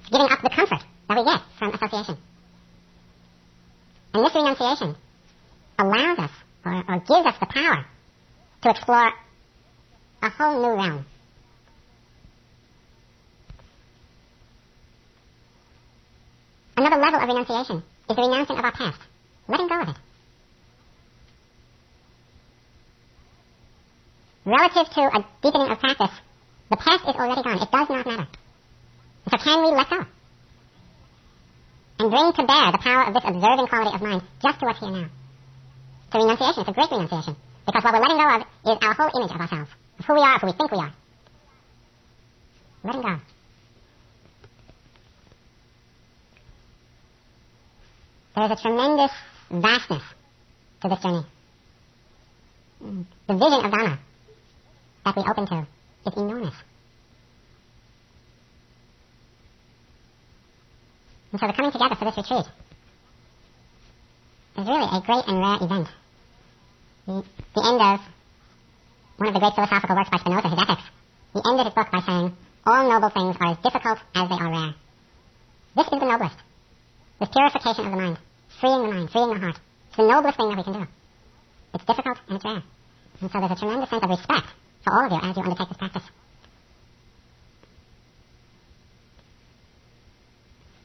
It's 0.00 0.10
giving 0.10 0.30
up 0.30 0.38
the 0.42 0.54
comfort 0.54 0.82
that 0.86 1.18
we 1.18 1.24
get 1.26 1.40
from 1.58 1.74
association. 1.74 2.16
And 4.14 4.24
this 4.24 4.34
renunciation 4.34 4.94
allows 5.78 6.18
us, 6.18 6.30
or, 6.64 6.84
or 6.88 6.98
gives 7.00 7.26
us 7.26 7.34
the 7.40 7.46
power 7.46 7.86
to 8.62 8.70
explore 8.70 9.12
a 10.22 10.30
whole 10.30 10.62
new 10.62 10.82
realm. 10.82 11.06
Another 16.76 16.96
level 16.96 17.20
of 17.20 17.28
renunciation 17.28 17.82
is 18.10 18.16
the 18.16 18.22
renouncing 18.22 18.58
of 18.58 18.64
our 18.64 18.72
past, 18.72 19.00
letting 19.48 19.68
go 19.68 19.80
of 19.80 19.88
it. 19.88 19.96
Relative 24.44 24.92
to 24.94 25.00
a 25.00 25.26
deepening 25.42 25.70
of 25.70 25.80
practice, 25.80 26.16
the 26.70 26.76
past 26.76 27.02
is 27.08 27.16
already 27.16 27.42
gone. 27.42 27.62
It 27.62 27.70
does 27.70 27.88
not 27.88 28.06
matter. 28.06 28.28
So 29.30 29.38
can 29.38 29.64
we 29.64 29.76
let 29.76 29.90
go? 29.90 30.04
And 31.98 32.10
bring 32.10 32.32
to 32.32 32.44
bear 32.44 32.72
the 32.72 32.78
power 32.78 33.06
of 33.08 33.14
this 33.14 33.24
observing 33.24 33.66
quality 33.66 33.94
of 33.94 34.02
mind 34.02 34.22
just 34.42 34.60
to 34.60 34.66
what's 34.66 34.80
here 34.80 34.90
now. 34.90 35.08
So 36.12 36.20
renunciation 36.20 36.62
is 36.62 36.68
a 36.68 36.72
great 36.72 36.90
renunciation. 36.90 37.36
Because 37.66 37.82
what 37.82 37.94
we're 37.94 38.00
letting 38.00 38.16
go 38.16 38.36
of 38.36 38.42
is 38.42 38.78
our 38.82 38.94
whole 38.94 39.22
image 39.22 39.34
of 39.34 39.40
ourselves. 39.40 39.70
Of 39.98 40.04
who 40.04 40.14
we 40.14 40.20
are, 40.20 40.36
of 40.36 40.40
who 40.40 40.46
we 40.46 40.52
think 40.52 40.70
we 40.70 40.78
are. 40.78 40.92
Letting 42.84 43.02
go. 43.02 43.16
There 48.36 48.44
is 48.44 48.50
a 48.50 48.62
tremendous 48.62 49.12
vastness 49.50 50.02
to 50.82 50.88
this 50.88 51.02
journey. 51.02 51.26
The 52.80 53.34
vision 53.34 53.64
of 53.64 53.72
Dhamma 53.72 53.98
that 55.04 55.16
we 55.16 55.22
open 55.22 55.46
to 55.46 55.66
is 56.06 56.16
enormous. 56.16 56.54
And 61.32 61.40
so 61.40 61.46
the 61.46 61.52
coming 61.52 61.72
together 61.72 61.94
for 61.96 62.04
this 62.04 62.16
retreat 62.16 62.46
is 64.58 64.66
really 64.66 64.88
a 64.90 65.00
great 65.04 65.24
and 65.26 65.38
rare 65.38 65.58
event. 65.60 65.88
The, 67.06 67.24
the 67.54 67.62
end 67.64 67.80
of 67.80 68.00
one 69.16 69.28
of 69.28 69.34
the 69.34 69.40
great 69.40 69.54
philosophical 69.54 69.96
works 69.96 70.10
by 70.10 70.18
Spinoza, 70.18 70.48
his 70.48 70.58
Ethics, 70.58 70.86
he 71.32 71.40
ended 71.44 71.66
his 71.66 71.74
book 71.74 71.88
by 71.90 72.00
saying, 72.00 72.36
all 72.66 72.88
noble 72.88 73.10
things 73.10 73.36
are 73.40 73.52
as 73.52 73.58
difficult 73.58 73.98
as 74.14 74.28
they 74.28 74.34
are 74.34 74.50
rare. 74.50 74.74
This 75.76 75.86
is 75.86 76.00
the 76.00 76.04
noblest. 76.04 76.36
This 77.20 77.28
purification 77.30 77.86
of 77.86 77.90
the 77.92 77.96
mind, 77.96 78.18
freeing 78.60 78.82
the 78.82 78.92
mind, 78.92 79.10
freeing 79.10 79.34
the 79.34 79.40
heart. 79.40 79.56
It's 79.88 79.96
the 79.96 80.06
noblest 80.06 80.36
thing 80.36 80.48
that 80.48 80.56
we 80.58 80.64
can 80.64 80.72
do. 80.72 80.86
It's 81.74 81.84
difficult 81.84 82.18
and 82.28 82.36
it's 82.36 82.44
rare. 82.44 82.62
And 83.20 83.30
so 83.30 83.40
there's 83.40 83.52
a 83.52 83.56
tremendous 83.56 83.90
sense 83.90 84.02
of 84.02 84.10
respect 84.10 84.46
for 84.84 84.92
all 84.92 85.06
of 85.06 85.12
you 85.12 85.20
as 85.22 85.36
you 85.36 85.42
undertake 85.42 85.68
this 85.68 85.78
practice. 85.78 86.02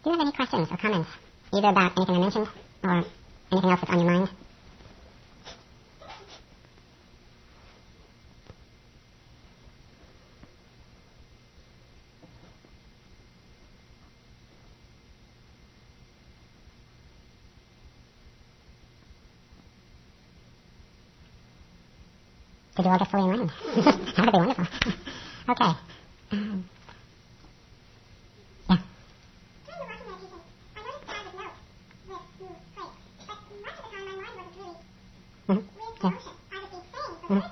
Do 0.04 0.10
you 0.10 0.18
have 0.18 0.22
any 0.22 0.32
questions 0.32 0.68
or 0.72 0.78
comments, 0.78 1.10
either 1.54 1.68
about 1.68 1.98
anything 1.98 2.16
I 2.16 2.20
mentioned 2.20 2.48
or 2.84 3.04
anything 3.52 3.70
else 3.72 3.80
that's 3.82 3.92
on 3.92 4.00
your 4.00 4.12
mind? 4.12 4.30
Did 22.76 22.86
you 22.86 22.92
all 22.92 23.00
get 23.00 23.12
fully 23.12 23.24
enlightened? 23.24 23.52
that 24.16 24.26
would 24.26 24.32
be 24.32 24.38
wonderful. 24.38 24.66
okay. 25.50 25.72
Um, 26.32 26.70
yeah. 28.70 28.78
Mhm. 35.50 35.64
Yeah. 36.04 36.12
Mhm. 37.30 37.44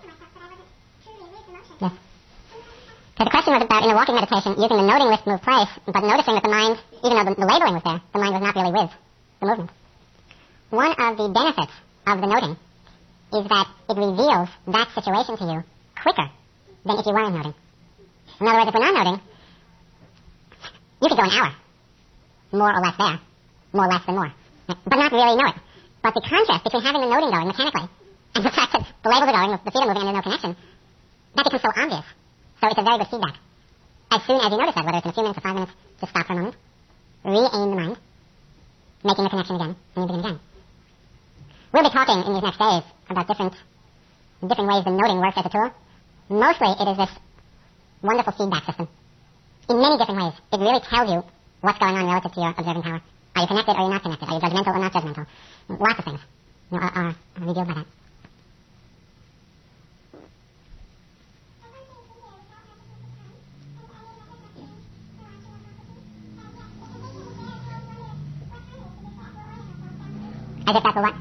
Yes. 1.82 1.92
So 3.18 3.24
the 3.26 3.30
question 3.30 3.54
was 3.54 3.64
using 4.32 4.56
the 4.56 4.86
noting 4.86 5.10
list 5.10 5.26
move 5.26 5.42
place, 5.42 5.70
but 5.86 6.04
noticing 6.04 6.36
that 6.36 6.44
the 6.44 6.50
mind, 6.50 6.78
even 7.04 7.18
though 7.18 7.28
the, 7.30 7.36
the 7.36 7.48
labeling 7.48 7.74
was 7.74 7.84
there, 7.84 8.02
the 8.13 8.20
mind 8.20 8.34
was 8.34 8.44
not 8.44 8.56
really 8.56 8.72
with 8.72 8.92
the 9.39 9.46
movement. 9.46 9.72
One 10.70 10.94
of 10.94 11.18
the 11.18 11.30
benefits 11.30 11.74
of 12.06 12.22
the 12.22 12.28
noting 12.28 12.56
is 13.34 13.46
that 13.50 13.68
it 13.89 13.98
reveals 13.98 14.50
that 14.68 14.88
situation 14.94 15.38
to 15.38 15.46
you 15.46 15.60
quicker 16.02 16.30
than 16.86 16.98
if 16.98 17.06
you 17.06 17.13
weren't 17.13 17.36
noting. 17.36 17.54
In 18.39 18.48
other 18.48 18.60
words, 18.60 18.70
if 18.70 18.74
we're 18.74 18.86
not 18.86 18.98
noting, 18.98 19.22
you 21.02 21.08
could 21.10 21.18
go 21.18 21.24
an 21.24 21.34
hour, 21.34 21.52
more 22.52 22.72
or 22.74 22.82
less 22.82 22.98
there, 22.98 23.20
more 23.74 23.86
or 23.86 23.92
less 23.92 24.06
than 24.06 24.15
more, 24.15 24.32
but 24.68 24.98
not 24.98 25.12
really 25.12 25.36
know 25.36 25.50
it. 25.50 25.58
But 26.02 26.13
the 26.13 26.22
contrast 26.22 26.63
between 26.63 26.84
having 26.84 27.02
the 27.02 27.10
noting 27.10 27.32
going 27.32 27.48
mechanically 27.48 27.89
and 28.36 28.46
the 28.46 28.52
fact 28.52 28.72
that 28.74 28.86
the 29.04 29.10
labels 29.10 29.30
are 29.30 29.38
going, 29.38 29.52
the 29.52 29.72
feet 29.72 29.84
are 29.84 29.89
moving, 29.89 30.08
and 30.08 30.15
there's 30.15 30.15
no 30.15 30.22
connection, 30.22 30.56
that 31.36 31.44
becomes 31.44 31.62
so 31.62 31.72
obvious. 31.76 32.06
So 32.62 32.68
it's 32.68 32.80
a 32.80 32.84
very 32.84 32.98
good 33.00 33.08
feedback. 33.10 33.36
As 34.12 34.22
soon 34.26 34.41
as 34.41 34.52
you 34.52 34.58
notice 34.58 34.76
that, 34.76 34.86
whether 34.86 34.98
it's 34.98 35.06
in 35.06 35.12
a 35.12 35.13
few 35.13 35.24
minutes 35.24 35.38
or 35.38 35.41
five 35.41 35.56
minutes, 35.56 35.74
just 36.00 36.12
stop 36.12 36.26
for 36.26 36.34
a 36.34 36.36
moment, 36.36 36.56
re-aim 37.24 37.69
the 37.69 37.76
mind, 37.76 37.98
making 39.04 39.24
the 39.24 39.30
connection 39.30 39.56
again, 39.56 39.76
and 39.95 40.02
you 40.02 40.08
begin 40.08 40.19
again. 40.19 40.39
We'll 41.72 41.84
be 41.84 41.89
talking 41.93 42.17
in 42.26 42.34
these 42.34 42.43
next 42.43 42.58
days 42.58 42.84
about 43.10 43.28
different 43.28 43.54
different 44.41 44.69
ways 44.69 44.84
the 44.86 44.91
noting 44.91 45.19
works 45.19 45.38
as 45.38 45.45
a 45.45 45.50
tool. 45.50 45.72
Mostly 46.30 46.74
it 46.80 46.88
is 46.89 46.98
this 46.98 47.13
wonderful 48.02 48.34
feedback 48.34 48.65
system. 48.65 48.88
In 49.69 49.78
many 49.78 49.98
different 49.98 50.22
ways. 50.22 50.34
It 50.54 50.60
really 50.60 50.82
tells 50.82 51.10
you 51.12 51.24
what's 51.62 51.78
going 51.78 51.95
on 51.95 52.06
relative 52.08 52.32
to 52.34 52.39
your 52.39 52.50
observing 52.58 52.82
power. 52.82 53.02
Are 53.36 53.41
you 53.41 53.48
connected 53.48 53.74
or 53.74 53.78
are 53.78 53.84
you 53.84 53.93
not 53.93 54.02
connected? 54.02 54.26
Are 54.26 54.34
you 54.34 54.41
judgmental 54.41 54.74
or 54.74 54.80
not 54.80 54.93
judgmental? 54.93 55.26
Lots 55.69 56.00
of 56.00 56.06
things 56.06 56.22
you 56.72 56.80
know, 56.80 56.84
are, 56.84 56.91
are 56.95 57.15
revealed 57.39 57.67
by 57.67 57.74
that. 57.74 57.86
As 70.70 70.76
if 70.78 70.84
that's 70.84 70.98
a 70.98 71.02
what? 71.02 71.16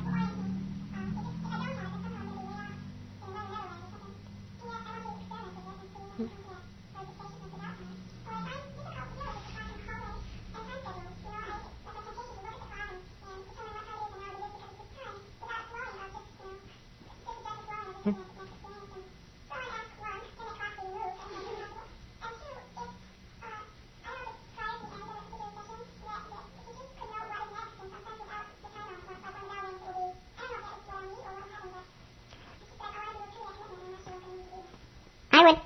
I 18.07 18.38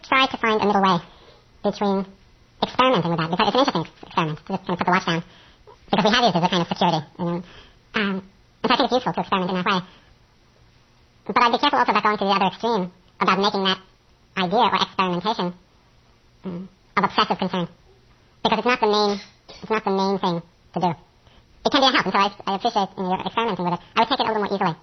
try 0.02 0.26
to 0.26 0.36
find 0.36 0.60
a 0.62 0.66
middle 0.66 0.82
way 0.82 0.98
between 1.62 2.06
experimenting 2.62 3.10
with 3.10 3.20
that, 3.20 3.30
because 3.30 3.48
it's 3.48 3.56
an 3.56 3.60
interesting 3.60 3.86
experiment 4.06 4.38
to 4.38 4.52
just 4.52 4.66
kind 4.66 4.74
of 4.74 4.78
put 4.78 4.86
the 4.86 4.92
watch 4.92 5.06
down, 5.06 5.22
because 5.90 6.04
we 6.04 6.10
have 6.10 6.24
used 6.24 6.36
it 6.36 6.42
as 6.42 6.46
a 6.46 6.50
kind 6.52 6.62
of 6.62 6.68
security. 6.68 7.00
You 7.18 7.24
know? 7.24 7.42
um, 7.94 8.14
and 8.62 8.66
so 8.66 8.72
I 8.72 8.76
think 8.76 8.86
it's 8.86 8.96
useful 8.98 9.12
to 9.12 9.20
experiment 9.20 9.50
in 9.50 9.56
that 9.58 9.66
way. 9.66 9.80
But 11.26 11.38
I'd 11.38 11.52
be 11.52 11.58
careful 11.58 11.78
also 11.78 11.92
about 11.92 12.02
going 12.02 12.18
to 12.18 12.24
the 12.24 12.34
other 12.34 12.50
extreme, 12.50 12.84
about 13.20 13.38
making 13.38 13.64
that 13.64 13.78
idea 14.38 14.62
or 14.62 14.74
experimentation 14.74 15.54
um, 16.44 16.68
of 16.96 17.04
obsessive 17.04 17.38
concern. 17.38 17.66
Because 18.42 18.58
it's 18.58 18.66
not 18.66 18.80
the 18.80 18.90
main, 18.90 19.20
it's 19.48 19.70
not 19.70 19.84
the 19.84 19.94
main 19.94 20.18
thing 20.18 20.42
to 20.74 20.78
do. 20.82 20.90
It 21.62 21.70
can 21.70 21.78
be 21.78 21.86
a 21.86 21.94
help, 21.94 22.06
and 22.06 22.14
so 22.14 22.18
I, 22.18 22.28
I 22.46 22.54
appreciate 22.58 22.90
you 22.98 23.02
know, 23.02 23.10
your 23.14 23.22
experimenting 23.22 23.64
with 23.66 23.74
it. 23.74 23.82
I 23.94 24.00
would 24.02 24.08
take 24.10 24.18
it 24.18 24.26
a 24.26 24.30
little 24.34 24.42
more 24.42 24.50
easily. 24.50 24.74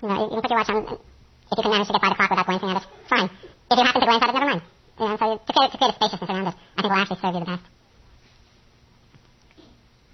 You 0.00 0.08
know, 0.08 0.16
you 0.24 0.40
can 0.40 0.40
put 0.40 0.50
your 0.50 0.60
watch 0.60 0.70
on, 0.72 0.80
if 0.84 1.56
you 1.56 1.62
can 1.64 1.70
manage 1.72 1.86
to 1.88 1.92
get 1.92 2.00
by 2.00 2.08
the 2.08 2.16
clock 2.16 2.30
without 2.30 2.46
glancing 2.48 2.70
at 2.72 2.80
it, 2.80 2.88
fine. 3.08 3.28
If 3.70 3.78
you 3.78 3.84
happen 3.84 4.00
to 4.00 4.06
glance 4.06 4.22
at 4.22 4.28
it, 4.30 4.34
never 4.34 4.46
mind. 4.46 4.62
You 4.98 5.06
know, 5.06 5.16
so 5.16 5.26
to 5.38 5.52
create, 5.54 5.70
to 5.70 5.78
create 5.78 5.92
a 5.92 5.96
spaciousness 5.96 6.30
around 6.30 6.46
it, 6.50 6.56
I 6.76 6.82
think 6.82 6.90
will 6.90 7.00
actually 7.00 7.20
serve 7.22 7.34
you 7.34 7.40
the 7.40 7.46
best. 7.46 7.64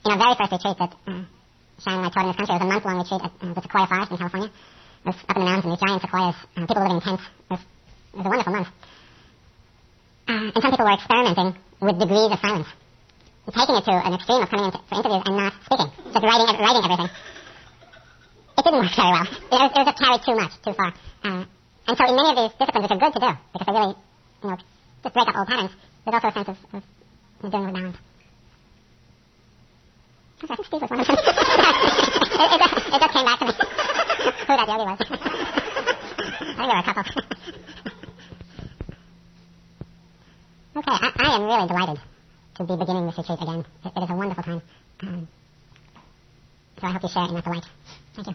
In 0.05 0.13
our 0.13 0.21
very 0.21 0.35
first 0.37 0.53
retreat 0.53 0.77
that 0.77 0.93
uh, 0.93 1.25
Shannon 1.81 2.05
and 2.05 2.07
I 2.07 2.11
taught 2.13 2.25
in 2.25 2.31
this 2.31 2.37
country, 2.37 2.55
was 2.55 2.63
a 2.63 2.71
month-long 2.71 2.99
retreat 3.01 3.23
at 3.25 3.33
uh, 3.33 3.55
the 3.57 3.63
Sequoia 3.65 3.87
Forest 3.89 4.11
in 4.13 4.19
California. 4.21 4.51
It 4.53 5.07
was 5.09 5.17
up 5.25 5.37
in 5.37 5.41
the 5.41 5.49
mountains, 5.49 5.65
and 5.65 5.73
these 5.73 5.83
giant 5.83 6.03
sequoias, 6.05 6.37
uh, 6.37 6.67
people 6.69 6.83
living 6.85 6.97
in 6.97 7.03
tents. 7.03 7.25
It 7.25 7.51
was, 7.51 7.63
it 7.65 8.17
was 8.17 8.27
a 8.27 8.31
wonderful 8.31 8.53
month. 8.53 8.71
Uh, 10.29 10.53
and 10.53 10.61
some 10.61 10.71
people 10.71 10.87
were 10.87 10.97
experimenting 11.01 11.51
with 11.81 11.97
degrees 11.97 12.31
of 12.31 12.39
silence, 12.45 12.71
taking 13.57 13.77
it 13.81 13.85
to 13.89 13.95
an 13.97 14.13
extreme 14.15 14.43
of 14.45 14.49
coming 14.53 14.67
in 14.69 14.73
for 14.77 14.95
interviews 15.01 15.25
and 15.25 15.37
not 15.41 15.53
speaking, 15.65 15.91
just 16.13 16.25
writing, 16.29 16.47
writing 16.61 16.85
everything. 16.85 17.11
It 18.57 18.63
didn't 18.63 18.81
work 18.85 18.95
very 18.95 19.13
well. 19.17 19.27
It 19.27 19.59
was, 19.59 19.71
it 19.73 19.81
was 19.81 19.87
just 19.89 20.01
carried 20.01 20.23
too 20.29 20.37
much, 20.37 20.55
too 20.61 20.75
far. 20.77 20.91
Uh, 21.25 21.45
and 21.87 21.97
so 21.97 22.05
in 22.05 22.17
many 22.17 22.31
of 22.31 22.37
these 22.37 22.59
disciplines, 22.59 22.83
which 22.83 22.93
are 22.93 22.99
good 22.99 23.15
to 23.15 23.21
do, 23.21 23.33
because 23.53 23.67
they 23.67 23.73
really, 23.73 23.95
you 24.43 24.51
know, 24.51 24.57
just 25.03 25.15
break 25.15 25.29
up 25.29 25.37
old 25.37 25.47
patterns, 25.47 25.71
there's 26.05 26.15
also 26.15 26.29
a 26.29 26.33
sense 26.33 26.49
of, 26.49 26.59
of, 26.75 26.83
of 27.43 27.51
doing 27.53 27.65
with 27.67 27.75
balance. 27.75 27.97
I 30.43 30.47
think 30.47 30.67
Steve 30.67 30.83
was 30.83 30.91
one 30.91 31.01
of 31.01 31.07
them. 31.07 31.17
it, 31.19 31.25
it, 32.53 32.61
just, 32.61 32.75
it 32.87 33.01
just 33.01 33.13
came 33.15 33.25
back 33.25 33.39
to 33.39 33.47
me 33.47 33.53
who 34.47 34.53
that 34.53 34.69
yogi 34.69 34.85
was. 34.85 34.99
I 36.19 36.55
think 36.55 36.57
there 36.57 36.67
were 36.67 36.79
a 36.79 36.95
couple. 36.95 37.03
okay, 40.77 40.91
I, 40.93 41.13
I 41.17 41.37
am 41.37 41.43
really 41.45 41.69
delighted 41.69 41.99
to 42.57 42.65
be 42.65 42.77
beginning 42.77 43.07
this 43.07 43.19
retreat 43.19 43.39
again. 43.41 43.65
It, 43.85 43.93
it 43.97 44.03
is 44.03 44.11
a 44.11 44.15
wonderful 44.15 44.45
time. 44.45 44.63
Um, 45.03 45.29
so 46.81 46.87
I 46.87 46.93
hope 46.93 47.03
you 47.03 47.09
share 47.09 47.25
it 47.25 47.29
in 47.29 47.35
that 47.37 47.45
delight. 47.45 47.65
Thank 48.15 48.29
you. 48.29 48.35